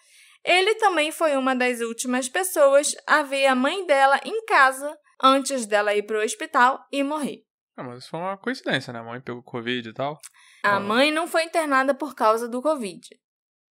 [0.44, 5.66] ele também foi uma das últimas pessoas a ver a mãe dela em casa antes
[5.66, 7.42] dela ir para o hospital e morrer.
[7.76, 8.98] Ah, mas foi uma coincidência, né?
[8.98, 10.18] A mãe pegou Covid e tal.
[10.64, 13.08] A mãe não foi internada por causa do Covid.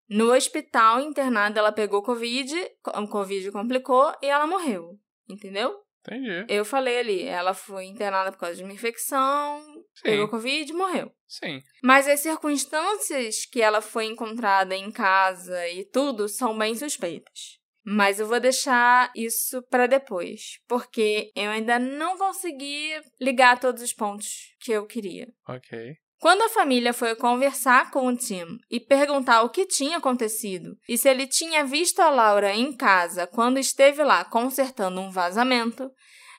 [0.09, 2.53] No hospital internada, ela pegou Covid,
[2.95, 4.97] o Covid complicou e ela morreu.
[5.29, 5.75] Entendeu?
[6.07, 6.45] Entendi.
[6.47, 9.61] Eu falei ali, ela foi internada por causa de uma infecção,
[9.93, 10.03] Sim.
[10.03, 11.11] pegou Covid e morreu.
[11.27, 11.61] Sim.
[11.83, 17.56] Mas as circunstâncias que ela foi encontrada em casa e tudo são bem suspeitas.
[17.89, 23.93] Mas eu vou deixar isso para depois, porque eu ainda não consegui ligar todos os
[23.93, 24.27] pontos
[24.59, 25.29] que eu queria.
[25.47, 25.95] Ok.
[26.19, 30.97] Quando a família foi conversar com o Tim e perguntar o que tinha acontecido e
[30.97, 35.89] se ele tinha visto a Laura em casa quando esteve lá consertando um vazamento,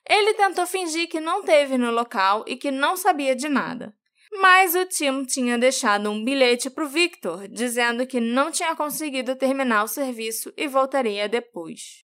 [0.07, 3.95] ele tentou fingir que não teve no local e que não sabia de nada.
[4.41, 9.35] Mas o Tim tinha deixado um bilhete para o Victor dizendo que não tinha conseguido
[9.35, 12.05] terminar o serviço e voltaria depois.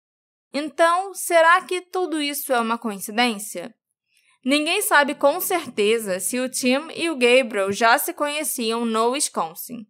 [0.55, 3.75] Então, será que tudo isso é uma coincidência?
[4.45, 9.85] Ninguém sabe com certeza se o Tim e o Gabriel já se conheciam no Wisconsin.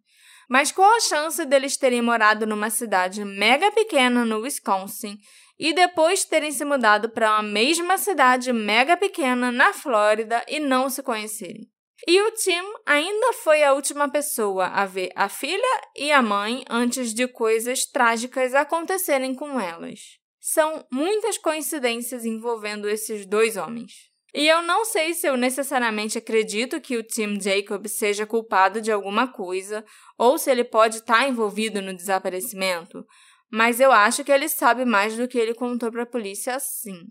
[0.48, 5.18] Mas qual a chance deles terem morado numa cidade mega pequena no Wisconsin
[5.59, 10.88] e depois terem se mudado para uma mesma cidade mega pequena na Flórida e não
[10.88, 11.68] se conhecerem?
[12.06, 16.64] E o Tim ainda foi a última pessoa a ver a filha e a mãe
[16.68, 20.18] antes de coisas trágicas acontecerem com elas.
[20.40, 24.10] São muitas coincidências envolvendo esses dois homens.
[24.32, 28.90] E eu não sei se eu necessariamente acredito que o Tim Jacob seja culpado de
[28.90, 29.84] alguma coisa
[30.16, 33.04] ou se ele pode estar envolvido no desaparecimento,
[33.50, 37.08] mas eu acho que ele sabe mais do que ele contou para a polícia sim.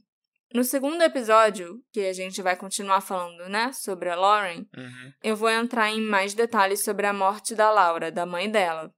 [0.54, 5.14] No segundo episódio, que a gente vai continuar falando, né, sobre a Lauren, Uhum.
[5.24, 8.92] eu vou entrar em mais detalhes sobre a morte da Laura, da mãe dela.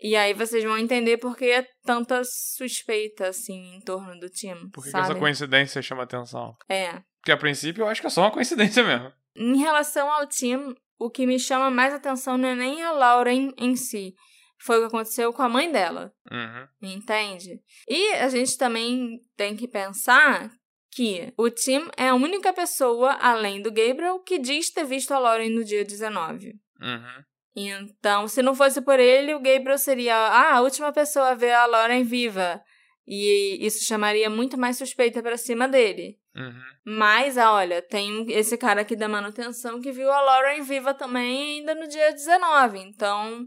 [0.00, 4.68] E aí vocês vão entender por que é tanta suspeita, assim, em torno do Tim,
[4.70, 6.54] Por que, que essa coincidência chama atenção?
[6.68, 7.02] É.
[7.20, 9.10] Porque a princípio eu acho que é só uma coincidência mesmo.
[9.36, 13.32] Em relação ao Tim, o que me chama mais atenção não é nem a Laura
[13.32, 14.14] em, em si.
[14.60, 16.12] Foi o que aconteceu com a mãe dela.
[16.30, 16.68] Uhum.
[16.90, 17.60] Entende?
[17.88, 20.50] E a gente também tem que pensar
[20.94, 25.18] que o Tim é a única pessoa, além do Gabriel, que diz ter visto a
[25.18, 26.54] Lauren no dia 19.
[26.80, 27.24] Uhum.
[27.56, 31.52] Então, se não fosse por ele, o Gabriel seria ah, a última pessoa a ver
[31.52, 32.60] a Lauren viva.
[33.06, 36.18] E isso chamaria muito mais suspeita pra cima dele.
[36.34, 36.62] Uhum.
[36.84, 41.58] Mas, ah, olha, tem esse cara aqui da manutenção que viu a Lauren viva também
[41.58, 42.78] ainda no dia 19.
[42.78, 43.46] Então,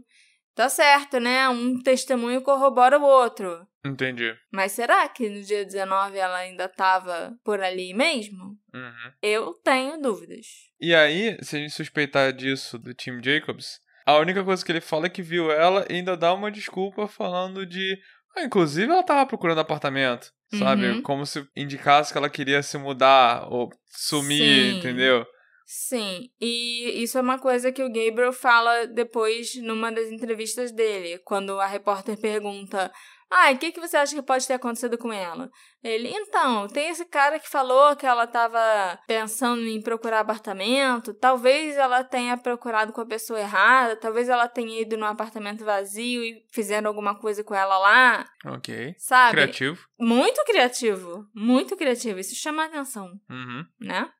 [0.58, 1.48] tá certo, né?
[1.48, 3.64] Um testemunho corrobora o outro.
[3.86, 4.34] Entendi.
[4.52, 8.58] Mas será que no dia 19 ela ainda estava por ali mesmo?
[8.74, 9.12] Uhum.
[9.22, 10.46] Eu tenho dúvidas.
[10.80, 14.80] E aí, se a gente suspeitar disso do Tim Jacobs, a única coisa que ele
[14.80, 17.96] fala é que viu ela e ainda dá uma desculpa falando de.
[18.36, 20.88] Ah, inclusive ela tava procurando apartamento, sabe?
[20.88, 21.02] Uhum.
[21.02, 24.78] Como se indicasse que ela queria se mudar ou sumir, Sim.
[24.78, 25.24] entendeu?
[25.70, 31.18] Sim, e isso é uma coisa que o Gabriel fala depois numa das entrevistas dele,
[31.18, 32.90] quando a repórter pergunta:
[33.30, 35.50] Ah, o que, que você acha que pode ter acontecido com ela?
[35.84, 41.76] Ele, então, tem esse cara que falou que ela estava pensando em procurar apartamento, talvez
[41.76, 46.46] ela tenha procurado com a pessoa errada, talvez ela tenha ido num apartamento vazio e
[46.50, 48.94] fizeram alguma coisa com ela lá, Ok.
[48.96, 49.32] sabe?
[49.32, 49.86] Criativo.
[50.00, 53.64] Muito criativo, muito criativo, isso chama a atenção Uhum.
[53.78, 54.10] né?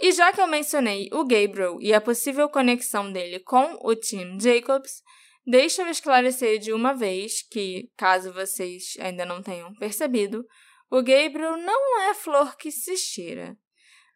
[0.00, 4.38] E já que eu mencionei o Gabriel e a possível conexão dele com o Tim
[4.40, 5.02] Jacobs,
[5.46, 10.44] deixa eu esclarecer de uma vez que, caso vocês ainda não tenham percebido,
[10.90, 13.56] o Gabriel não é flor que se cheira.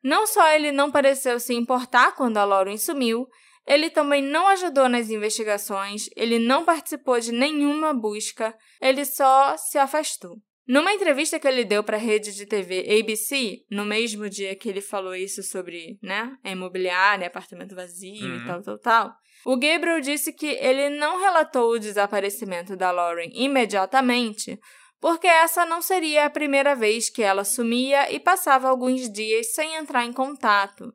[0.03, 3.27] Não só ele não pareceu se importar quando a Lauren sumiu,
[3.67, 9.77] ele também não ajudou nas investigações, ele não participou de nenhuma busca, ele só se
[9.77, 10.41] afastou.
[10.67, 14.69] Numa entrevista que ele deu para a rede de TV ABC, no mesmo dia que
[14.69, 18.37] ele falou isso sobre, né, a imobiliária, apartamento vazio Uhum.
[18.37, 19.15] e tal, tal, tal,
[19.45, 24.59] o Gabriel disse que ele não relatou o desaparecimento da Lauren imediatamente,
[25.01, 29.77] porque essa não seria a primeira vez que ela sumia e passava alguns dias sem
[29.77, 30.93] entrar em contato.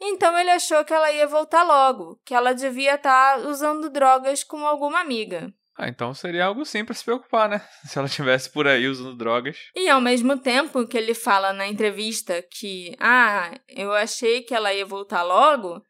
[0.00, 4.42] Então ele achou que ela ia voltar logo, que ela devia estar tá usando drogas
[4.42, 5.54] com alguma amiga.
[5.76, 7.66] Ah, então seria algo sim para se preocupar, né?
[7.88, 9.56] Se ela estivesse por aí usando drogas.
[9.74, 14.72] E ao mesmo tempo que ele fala na entrevista que, ah, eu achei que ela
[14.72, 15.82] ia voltar logo,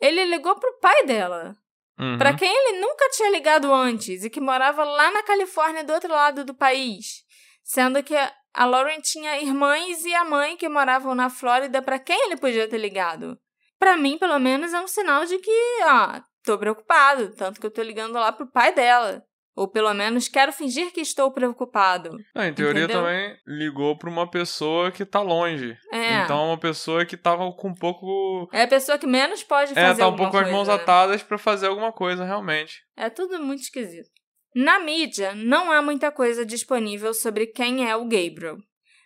[0.00, 1.56] ele ligou pro pai dela.
[1.98, 2.16] Uhum.
[2.16, 6.10] Para quem ele nunca tinha ligado antes e que morava lá na Califórnia, do outro
[6.10, 7.24] lado do país.
[7.62, 8.14] Sendo que
[8.54, 12.68] a Lauren tinha irmãs e a mãe que moravam na Flórida, para quem ele podia
[12.68, 13.38] ter ligado.
[13.78, 17.70] Para mim, pelo menos, é um sinal de que, ah, tô preocupado, tanto que eu
[17.70, 19.22] tô ligando lá pro pai dela.
[19.60, 22.16] Ou pelo menos quero fingir que estou preocupado.
[22.34, 23.02] Ah, em teoria entendeu?
[23.02, 25.76] também ligou para uma pessoa que tá longe.
[25.92, 26.22] É.
[26.22, 28.48] Então uma pessoa que tava com um pouco.
[28.54, 29.86] É a pessoa que menos pode fazer.
[29.86, 32.80] É, tá um pouco com as mãos atadas para fazer alguma coisa, realmente.
[32.96, 34.08] É tudo muito esquisito.
[34.54, 38.56] Na mídia, não há muita coisa disponível sobre quem é o Gabriel.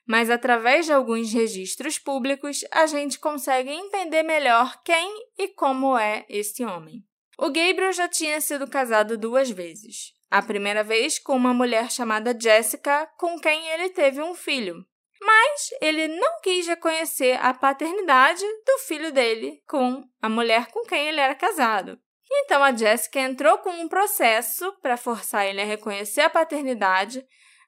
[0.06, 6.24] Mas através de alguns registros públicos, a gente consegue entender melhor quem e como é
[6.28, 7.02] esse homem.
[7.36, 10.13] O Gabriel já tinha sido casado duas vezes.
[10.30, 14.84] A primeira vez com uma mulher chamada Jessica, com quem ele teve um filho.
[15.20, 21.08] Mas ele não quis reconhecer a paternidade do filho dele com a mulher com quem
[21.08, 21.98] ele era casado.
[22.30, 27.24] Então a Jessica entrou com um processo para forçar ele a reconhecer a paternidade,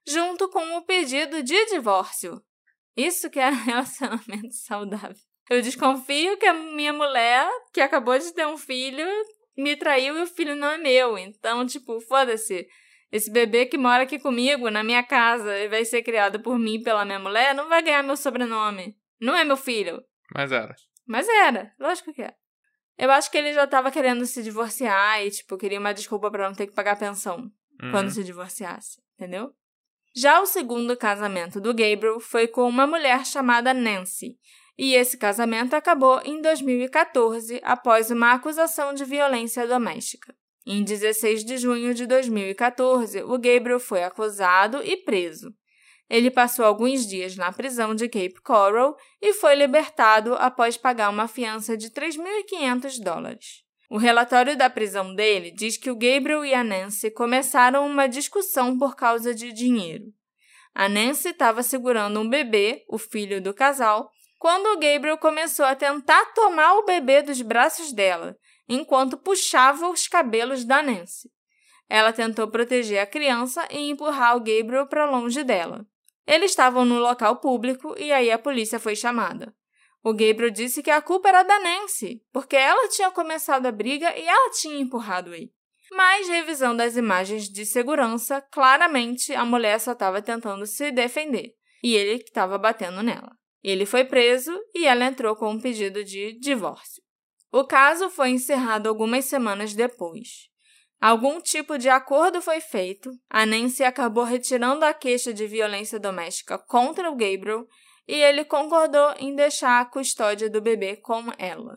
[0.06, 2.42] junto com o pedido de divórcio.
[2.96, 5.16] Isso que é relacionamento saudável.
[5.48, 9.06] Eu desconfio que a minha mulher, que acabou de ter um filho,
[9.56, 11.16] me traiu e o filho não é meu.
[11.16, 12.66] Então, tipo, foda-se.
[13.10, 16.82] Esse bebê que mora aqui comigo, na minha casa, e vai ser criado por mim
[16.82, 18.96] pela minha mulher, não vai ganhar meu sobrenome.
[19.20, 20.02] Não é meu filho.
[20.34, 20.74] Mas era.
[21.06, 22.34] Mas era, lógico que é.
[22.98, 26.48] Eu acho que ele já tava querendo se divorciar e, tipo, queria uma desculpa para
[26.48, 27.50] não ter que pagar pensão
[27.80, 27.90] uhum.
[27.90, 29.52] quando se divorciasse, entendeu?
[30.14, 34.38] Já o segundo casamento do Gabriel foi com uma mulher chamada Nancy,
[34.78, 40.34] e esse casamento acabou em 2014 após uma acusação de violência doméstica.
[40.66, 45.54] Em 16 de junho de 2014, o Gabriel foi acusado e preso.
[46.08, 51.26] Ele passou alguns dias na prisão de Cape Coral e foi libertado após pagar uma
[51.26, 53.64] fiança de 3.500 dólares.
[53.88, 58.76] O relatório da prisão dele diz que o Gabriel e a Nancy começaram uma discussão
[58.76, 60.06] por causa de dinheiro.
[60.74, 65.74] A Nancy estava segurando um bebê, o filho do casal, quando o Gabriel começou a
[65.74, 68.36] tentar tomar o bebê dos braços dela,
[68.68, 71.30] enquanto puxava os cabelos da Nancy.
[71.88, 75.86] Ela tentou proteger a criança e empurrar o Gabriel para longe dela.
[76.26, 79.54] Eles estavam no local público e aí a polícia foi chamada.
[80.02, 84.16] O Gabriel disse que a culpa era da Nancy, porque ela tinha começado a briga
[84.16, 85.52] e ela tinha empurrado ele.
[85.90, 91.94] Mas, revisão das imagens de segurança, claramente a mulher só estava tentando se defender e
[91.94, 93.36] ele estava batendo nela.
[93.66, 97.02] Ele foi preso e ela entrou com um pedido de divórcio.
[97.50, 100.48] O caso foi encerrado algumas semanas depois.
[101.00, 106.56] Algum tipo de acordo foi feito, a Nancy acabou retirando a queixa de violência doméstica
[106.56, 107.66] contra o Gabriel
[108.06, 111.76] e ele concordou em deixar a custódia do bebê com ela.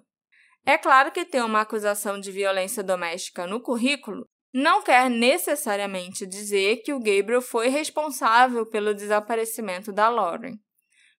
[0.63, 6.83] É claro que ter uma acusação de violência doméstica no currículo não quer necessariamente dizer
[6.83, 10.53] que o Gabriel foi responsável pelo desaparecimento da Lauren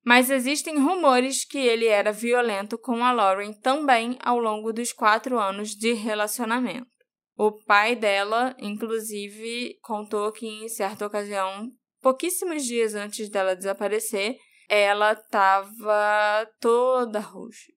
[0.05, 5.39] mas existem rumores que ele era violento com a Lauren também ao longo dos quatro
[5.39, 6.89] anos de relacionamento.
[7.37, 11.71] O pai dela, inclusive, contou que em certa ocasião,
[12.03, 14.37] pouquíssimos dias antes dela desaparecer,
[14.69, 17.73] ela estava toda roxa.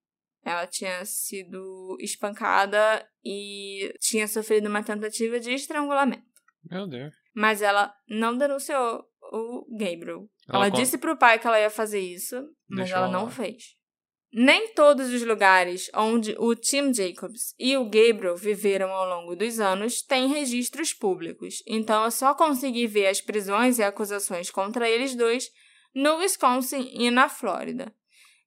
[0.45, 6.24] Ela tinha sido espancada e tinha sofrido uma tentativa de estrangulamento.
[6.69, 7.13] Meu Deus.
[7.34, 10.30] Mas ela não denunciou o Gabriel.
[10.48, 12.36] Ela, ela disse pro pai que ela ia fazer isso,
[12.70, 13.76] mas ela não fez.
[14.32, 19.60] Nem todos os lugares onde o Tim Jacobs e o Gabriel viveram ao longo dos
[19.60, 25.16] anos têm registros públicos, então eu só consegui ver as prisões e acusações contra eles
[25.16, 25.52] dois
[25.94, 27.94] no Wisconsin e na Flórida.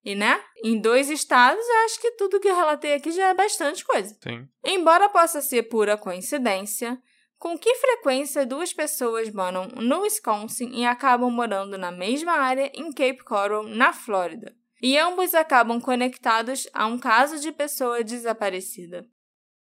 [0.04, 3.34] E, né, em dois estados, eu acho que tudo que eu relatei aqui já é
[3.34, 4.16] bastante coisa.
[4.22, 4.46] Sim.
[4.64, 6.96] Embora possa ser pura coincidência,
[7.38, 12.92] com que frequência duas pessoas moram no Wisconsin e acabam morando na mesma área em
[12.92, 14.54] Cape Coral, na Flórida?
[14.82, 19.06] E ambos acabam conectados a um caso de pessoa desaparecida.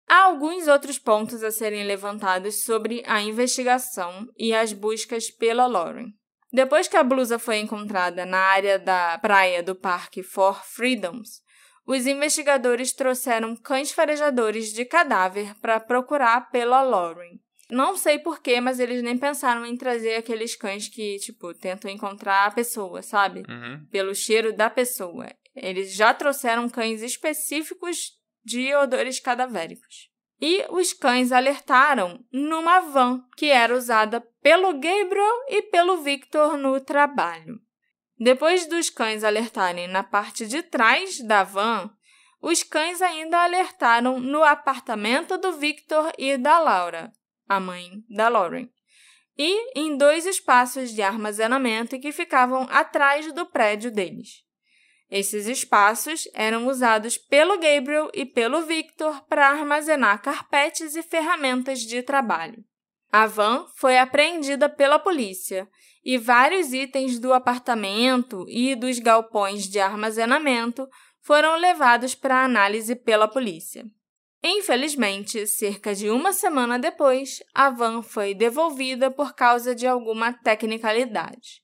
[0.08, 6.12] Há alguns outros pontos a serem levantados sobre a investigação e as buscas pela Lauren.
[6.52, 11.40] Depois que a blusa foi encontrada na área da praia do Parque Four Freedoms,
[11.86, 17.40] os investigadores trouxeram cães farejadores de cadáver para procurar pela Lauren.
[17.72, 22.46] Não sei porquê, mas eles nem pensaram em trazer aqueles cães que, tipo, tentam encontrar
[22.46, 23.44] a pessoa, sabe?
[23.48, 23.86] Uhum.
[23.90, 25.26] Pelo cheiro da pessoa.
[25.56, 28.10] Eles já trouxeram cães específicos
[28.44, 30.10] de odores cadavéricos.
[30.38, 36.78] E os cães alertaram numa van que era usada pelo Gabriel e pelo Victor no
[36.78, 37.58] trabalho.
[38.18, 41.90] Depois dos cães alertarem na parte de trás da van,
[42.42, 47.10] os cães ainda alertaram no apartamento do Victor e da Laura,
[47.54, 48.68] a mãe da Lauren,
[49.36, 54.42] e em dois espaços de armazenamento que ficavam atrás do prédio deles.
[55.10, 62.02] Esses espaços eram usados pelo Gabriel e pelo Victor para armazenar carpetes e ferramentas de
[62.02, 62.64] trabalho.
[63.10, 65.68] A van foi apreendida pela polícia
[66.02, 70.88] e vários itens do apartamento e dos galpões de armazenamento
[71.20, 73.84] foram levados para análise pela polícia.
[74.44, 81.62] Infelizmente, cerca de uma semana depois, a van foi devolvida por causa de alguma tecnicalidade.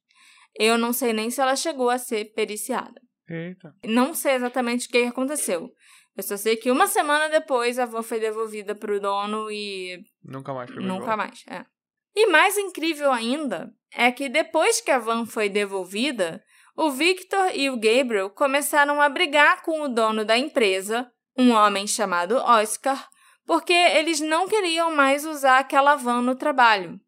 [0.55, 3.01] Eu não sei nem se ela chegou a ser periciada.
[3.29, 3.75] Eita.
[3.85, 5.71] Não sei exatamente o que aconteceu.
[6.17, 10.03] Eu só sei que uma semana depois a van foi devolvida para o dono e.
[10.23, 11.65] Nunca mais foi Nunca mais, é.
[12.15, 16.43] E mais incrível ainda é que depois que a van foi devolvida,
[16.77, 21.09] o Victor e o Gabriel começaram a brigar com o dono da empresa,
[21.39, 23.09] um homem chamado Oscar,
[23.47, 27.01] porque eles não queriam mais usar aquela van no trabalho.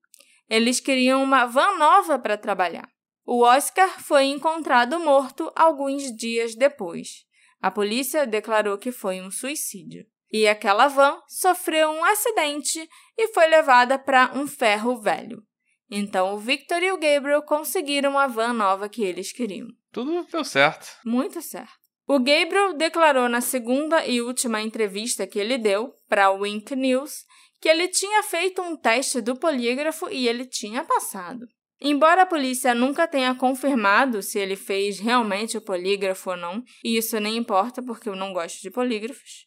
[0.49, 2.89] Eles queriam uma van nova para trabalhar.
[3.27, 7.27] O Oscar foi encontrado morto alguns dias depois.
[7.61, 10.07] A polícia declarou que foi um suicídio.
[10.33, 15.43] E aquela van sofreu um acidente e foi levada para um ferro velho.
[15.91, 19.69] Então o Victor e o Gabriel conseguiram a van nova que eles queriam.
[19.93, 20.87] Tudo deu certo.
[21.05, 21.80] Muito certo.
[22.13, 27.25] O Gabriel declarou na segunda e última entrevista que ele deu para o Wink News
[27.61, 31.47] que ele tinha feito um teste do polígrafo e ele tinha passado.
[31.81, 36.97] Embora a polícia nunca tenha confirmado se ele fez realmente o polígrafo ou não, e
[36.97, 39.47] isso nem importa porque eu não gosto de polígrafos,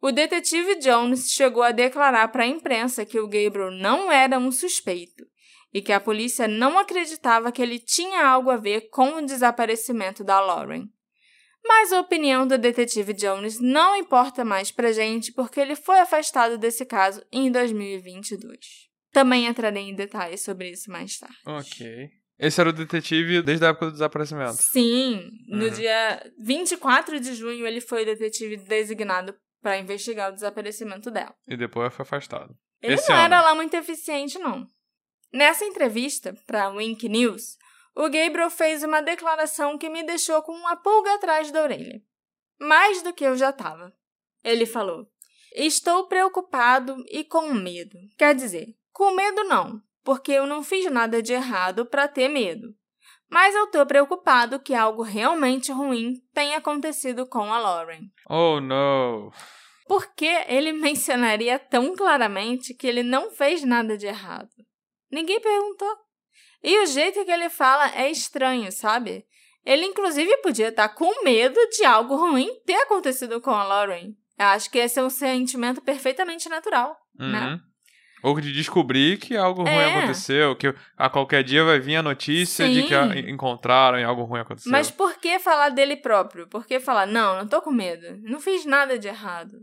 [0.00, 4.52] o detetive Jones chegou a declarar para a imprensa que o Gabriel não era um
[4.52, 5.24] suspeito
[5.74, 10.22] e que a polícia não acreditava que ele tinha algo a ver com o desaparecimento
[10.22, 10.88] da Lauren.
[11.66, 16.56] Mas a opinião do detetive Jones não importa mais pra gente porque ele foi afastado
[16.58, 18.58] desse caso em 2022.
[19.12, 21.36] Também entrarei em detalhes sobre isso mais tarde.
[21.46, 22.10] Ok.
[22.38, 24.56] Esse era o detetive desde a época do desaparecimento.
[24.60, 25.70] Sim, no Uhum.
[25.72, 31.34] dia 24 de junho ele foi detetive designado para investigar o desaparecimento dela.
[31.48, 32.54] E depois foi afastado.
[32.82, 33.46] Ele Esse não era ano.
[33.46, 34.66] lá muito eficiente, não.
[35.32, 37.56] Nessa entrevista para Wink News,
[37.96, 42.02] o Gabriel fez uma declaração que me deixou com uma pulga atrás da orelha.
[42.60, 43.90] Mais do que eu já estava.
[44.44, 45.08] Ele falou:
[45.54, 47.98] Estou preocupado e com medo.
[48.18, 52.74] Quer dizer, com medo não, porque eu não fiz nada de errado para ter medo.
[53.30, 58.10] Mas eu estou preocupado que algo realmente ruim tenha acontecido com a Lauren.
[58.28, 59.32] Oh, no.
[59.88, 64.50] Por que ele mencionaria tão claramente que ele não fez nada de errado?
[65.10, 66.05] Ninguém perguntou.
[66.62, 69.24] E o jeito que ele fala é estranho, sabe?
[69.64, 74.12] Ele, inclusive, podia estar com medo de algo ruim ter acontecido com a Lauren.
[74.38, 77.46] Eu acho que esse é um sentimento perfeitamente natural, né?
[77.54, 77.60] Uhum.
[78.22, 79.96] Ou de descobrir que algo ruim É.
[79.98, 82.86] aconteceu, que a qualquer dia vai vir a notícia de Sim.
[82.86, 84.70] que a- encontraram e algo ruim aconteceu.
[84.72, 86.46] Mas por que falar dele próprio?
[86.48, 89.58] Por que falar, não, não tô com medo, não fiz nada de errado?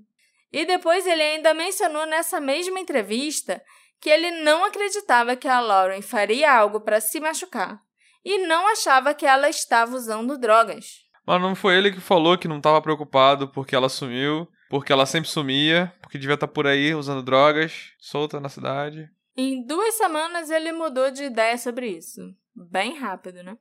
[0.52, 3.62] E depois ele ainda mencionou nessa mesma entrevista
[4.04, 7.82] que ele não acreditava que a Lauren faria algo para se machucar
[8.24, 11.06] e não achava que ela estava usando drogas.
[11.26, 15.06] Mas não foi ele que falou que não estava preocupado porque ela sumiu, porque ela
[15.06, 19.10] sempre sumia, porque devia estar por aí usando drogas, solta na cidade.
[19.38, 22.20] Em duas semanas ele mudou de ideia sobre isso.
[22.54, 23.58] Bem rápido, né?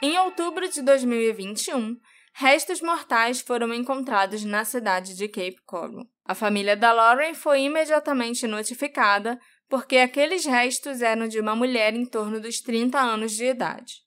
[0.00, 1.96] Em outubro de 2021,
[2.34, 6.06] restos mortais foram encontrados na cidade de Cape Coral.
[6.24, 12.04] A família da Lauren foi imediatamente notificada porque aqueles restos eram de uma mulher em
[12.04, 14.02] torno dos 30 anos de idade.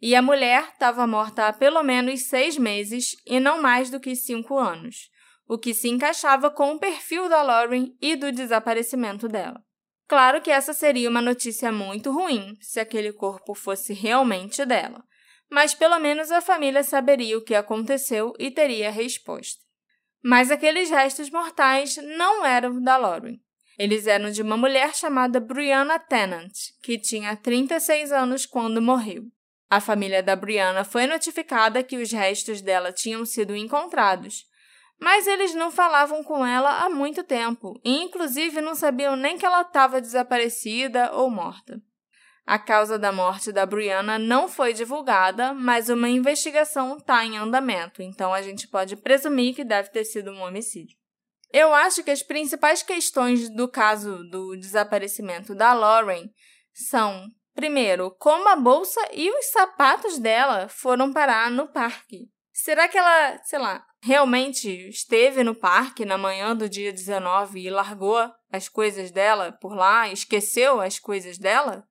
[0.00, 4.14] E a mulher estava morta há pelo menos seis meses e não mais do que
[4.14, 5.08] cinco anos,
[5.48, 9.62] o que se encaixava com o perfil da Lauren e do desaparecimento dela.
[10.06, 15.02] Claro que essa seria uma notícia muito ruim se aquele corpo fosse realmente dela,
[15.50, 19.63] mas pelo menos a família saberia o que aconteceu e teria resposta.
[20.24, 23.38] Mas aqueles restos mortais não eram da Lauren.
[23.78, 26.52] Eles eram de uma mulher chamada Brianna Tennant,
[26.82, 29.24] que tinha 36 anos quando morreu.
[29.68, 34.46] A família da Brianna foi notificada que os restos dela tinham sido encontrados,
[34.98, 39.44] Mas eles não falavam com ela há muito tempo e, inclusive, não sabiam nem que
[39.44, 41.82] ela estava desaparecida ou morta.
[42.46, 48.02] A causa da morte da Brianna não foi divulgada, mas uma investigação está em andamento,
[48.02, 50.96] então a gente pode presumir que deve ter sido um homicídio.
[51.50, 56.28] Eu acho que as principais questões do caso do desaparecimento da Lauren
[56.72, 62.28] são, primeiro, como a bolsa e os sapatos dela foram parar no parque.
[62.52, 67.70] Será que ela, sei lá, realmente esteve no parque na manhã do dia 19 e
[67.70, 71.84] largou as coisas dela por lá, esqueceu as coisas dela?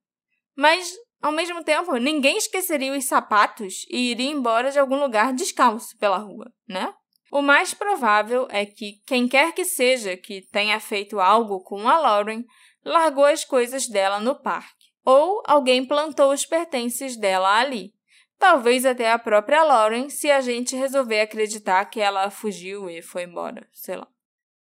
[0.56, 5.98] Mas, ao mesmo tempo, ninguém esqueceria os sapatos e iria embora de algum lugar descalço
[5.98, 6.94] pela rua, né?
[7.32, 11.98] O mais provável é que quem quer que seja que tenha feito algo com a
[11.98, 12.44] Lauren
[12.86, 17.92] largou as coisas dela no parque, ou alguém plantou os pertences dela ali.
[18.38, 23.24] Talvez até a própria Lauren, se a gente resolver acreditar que ela fugiu e foi
[23.24, 24.08] embora, sei lá.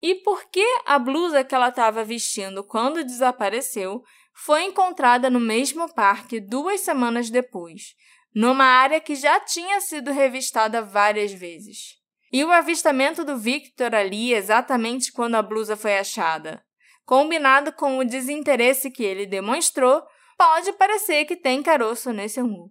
[0.02, 4.04] E por que a blusa que ela estava vestindo quando desapareceu
[4.34, 7.96] foi encontrada no mesmo parque duas semanas depois,
[8.34, 12.02] numa área que já tinha sido revistada várias vezes.
[12.32, 16.64] E o avistamento do Victor ali exatamente quando a blusa foi achada,
[17.06, 20.04] combinado com o desinteresse que ele demonstrou,
[20.38, 22.70] pode parecer que tem caroço nesse rumor.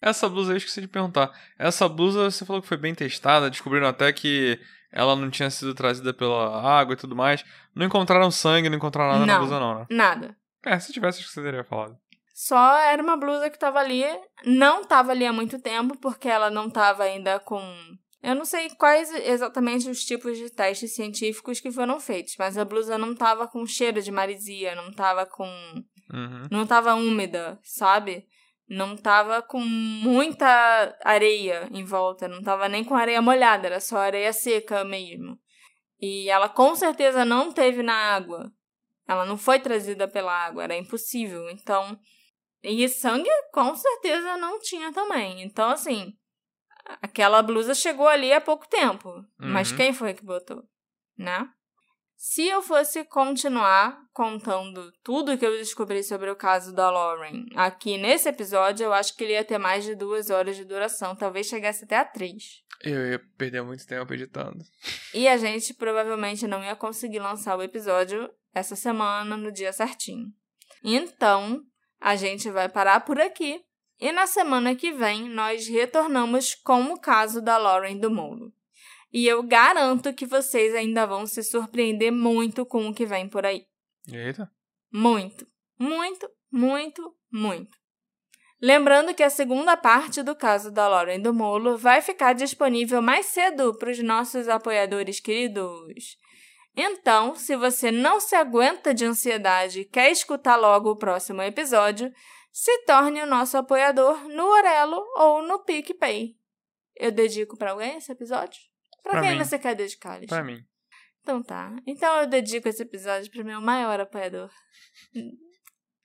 [0.00, 1.30] Essa blusa eu esqueci de perguntar.
[1.58, 4.58] Essa blusa você falou que foi bem testada, descobriram até que
[4.92, 7.44] ela não tinha sido trazida pela água e tudo mais.
[7.74, 9.86] Não encontraram sangue, não encontraram nada não, na blusa, não, né?
[9.90, 10.36] Nada.
[10.66, 11.96] É, se tivesse, acho que você teria falado.
[12.34, 14.04] Só era uma blusa que tava ali.
[14.44, 17.62] Não tava ali há muito tempo, porque ela não tava ainda com.
[18.22, 22.64] Eu não sei quais exatamente os tipos de testes científicos que foram feitos, mas a
[22.64, 25.46] blusa não tava com cheiro de marisia, não tava com.
[26.12, 26.42] Uhum.
[26.50, 28.26] Não tava úmida, sabe?
[28.68, 33.98] Não tava com muita areia em volta, não tava nem com areia molhada, era só
[33.98, 35.38] areia seca mesmo.
[36.00, 38.52] E ela com certeza não teve na água.
[39.08, 41.48] Ela não foi trazida pela água, era impossível.
[41.50, 41.98] Então,
[42.62, 45.42] e sangue com certeza não tinha também.
[45.42, 46.12] Então, assim,
[47.00, 49.08] aquela blusa chegou ali há pouco tempo.
[49.08, 49.24] Uhum.
[49.38, 50.62] Mas quem foi que botou?
[51.16, 51.48] Né?
[52.16, 57.98] Se eu fosse continuar contando tudo que eu descobri sobre o caso da Lauren aqui
[57.98, 61.46] nesse episódio, eu acho que ele ia ter mais de duas horas de duração, talvez
[61.46, 62.62] chegasse até a três.
[62.82, 64.64] Eu ia perder muito tempo editando.
[65.12, 70.32] E a gente provavelmente não ia conseguir lançar o episódio essa semana, no dia certinho.
[70.82, 71.62] Então,
[72.00, 73.62] a gente vai parar por aqui
[74.00, 78.52] e na semana que vem nós retornamos com o caso da Lauren do Molo.
[79.12, 83.44] E eu garanto que vocês ainda vão se surpreender muito com o que vem por
[83.44, 83.66] aí.
[84.10, 84.50] Eita.
[84.90, 85.46] Muito,
[85.78, 87.76] muito, muito, muito.
[88.60, 93.26] Lembrando que a segunda parte do caso da Lauren do Molo vai ficar disponível mais
[93.26, 96.16] cedo para os nossos apoiadores queridos.
[96.76, 102.12] Então, se você não se aguenta de ansiedade e quer escutar logo o próximo episódio,
[102.52, 106.36] se torne o nosso apoiador no Orelo ou no PicPay.
[106.94, 108.60] Eu dedico para alguém esse episódio?
[109.02, 109.38] Para quem mim.
[109.38, 110.62] você quer dedicar, Para mim.
[111.20, 111.74] Então tá.
[111.86, 114.50] Então eu dedico esse episódio para o meu maior apoiador.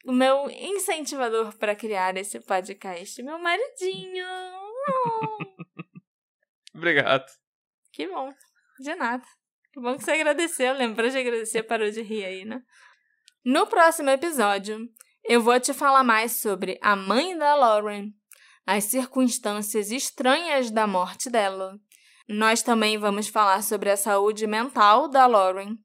[0.05, 4.25] O meu incentivador para criar esse podcast, meu maridinho.
[6.73, 7.31] Obrigado.
[7.91, 8.29] Que bom.
[8.79, 9.23] De nada.
[9.73, 10.73] Que bom que você agradeceu.
[10.73, 12.61] Lembrou de agradecer, parou de rir aí, né?
[13.43, 14.87] No próximo episódio,
[15.23, 18.09] eu vou te falar mais sobre a mãe da Lauren,
[18.65, 21.79] as circunstâncias estranhas da morte dela.
[22.27, 25.75] Nós também vamos falar sobre a saúde mental da Lauren.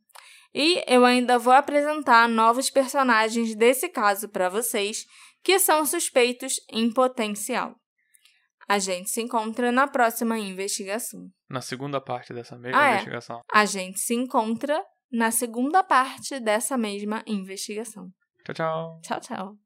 [0.55, 5.05] E eu ainda vou apresentar novos personagens desse caso para vocês
[5.43, 7.77] que são suspeitos em potencial.
[8.69, 11.29] A gente se encontra na próxima investigação.
[11.49, 12.93] Na segunda parte dessa mesma Ah, é.
[12.95, 13.41] investigação.
[13.53, 18.09] A gente se encontra na segunda parte dessa mesma investigação.
[18.45, 19.01] Tchau, tchau.
[19.03, 19.66] Tchau, tchau.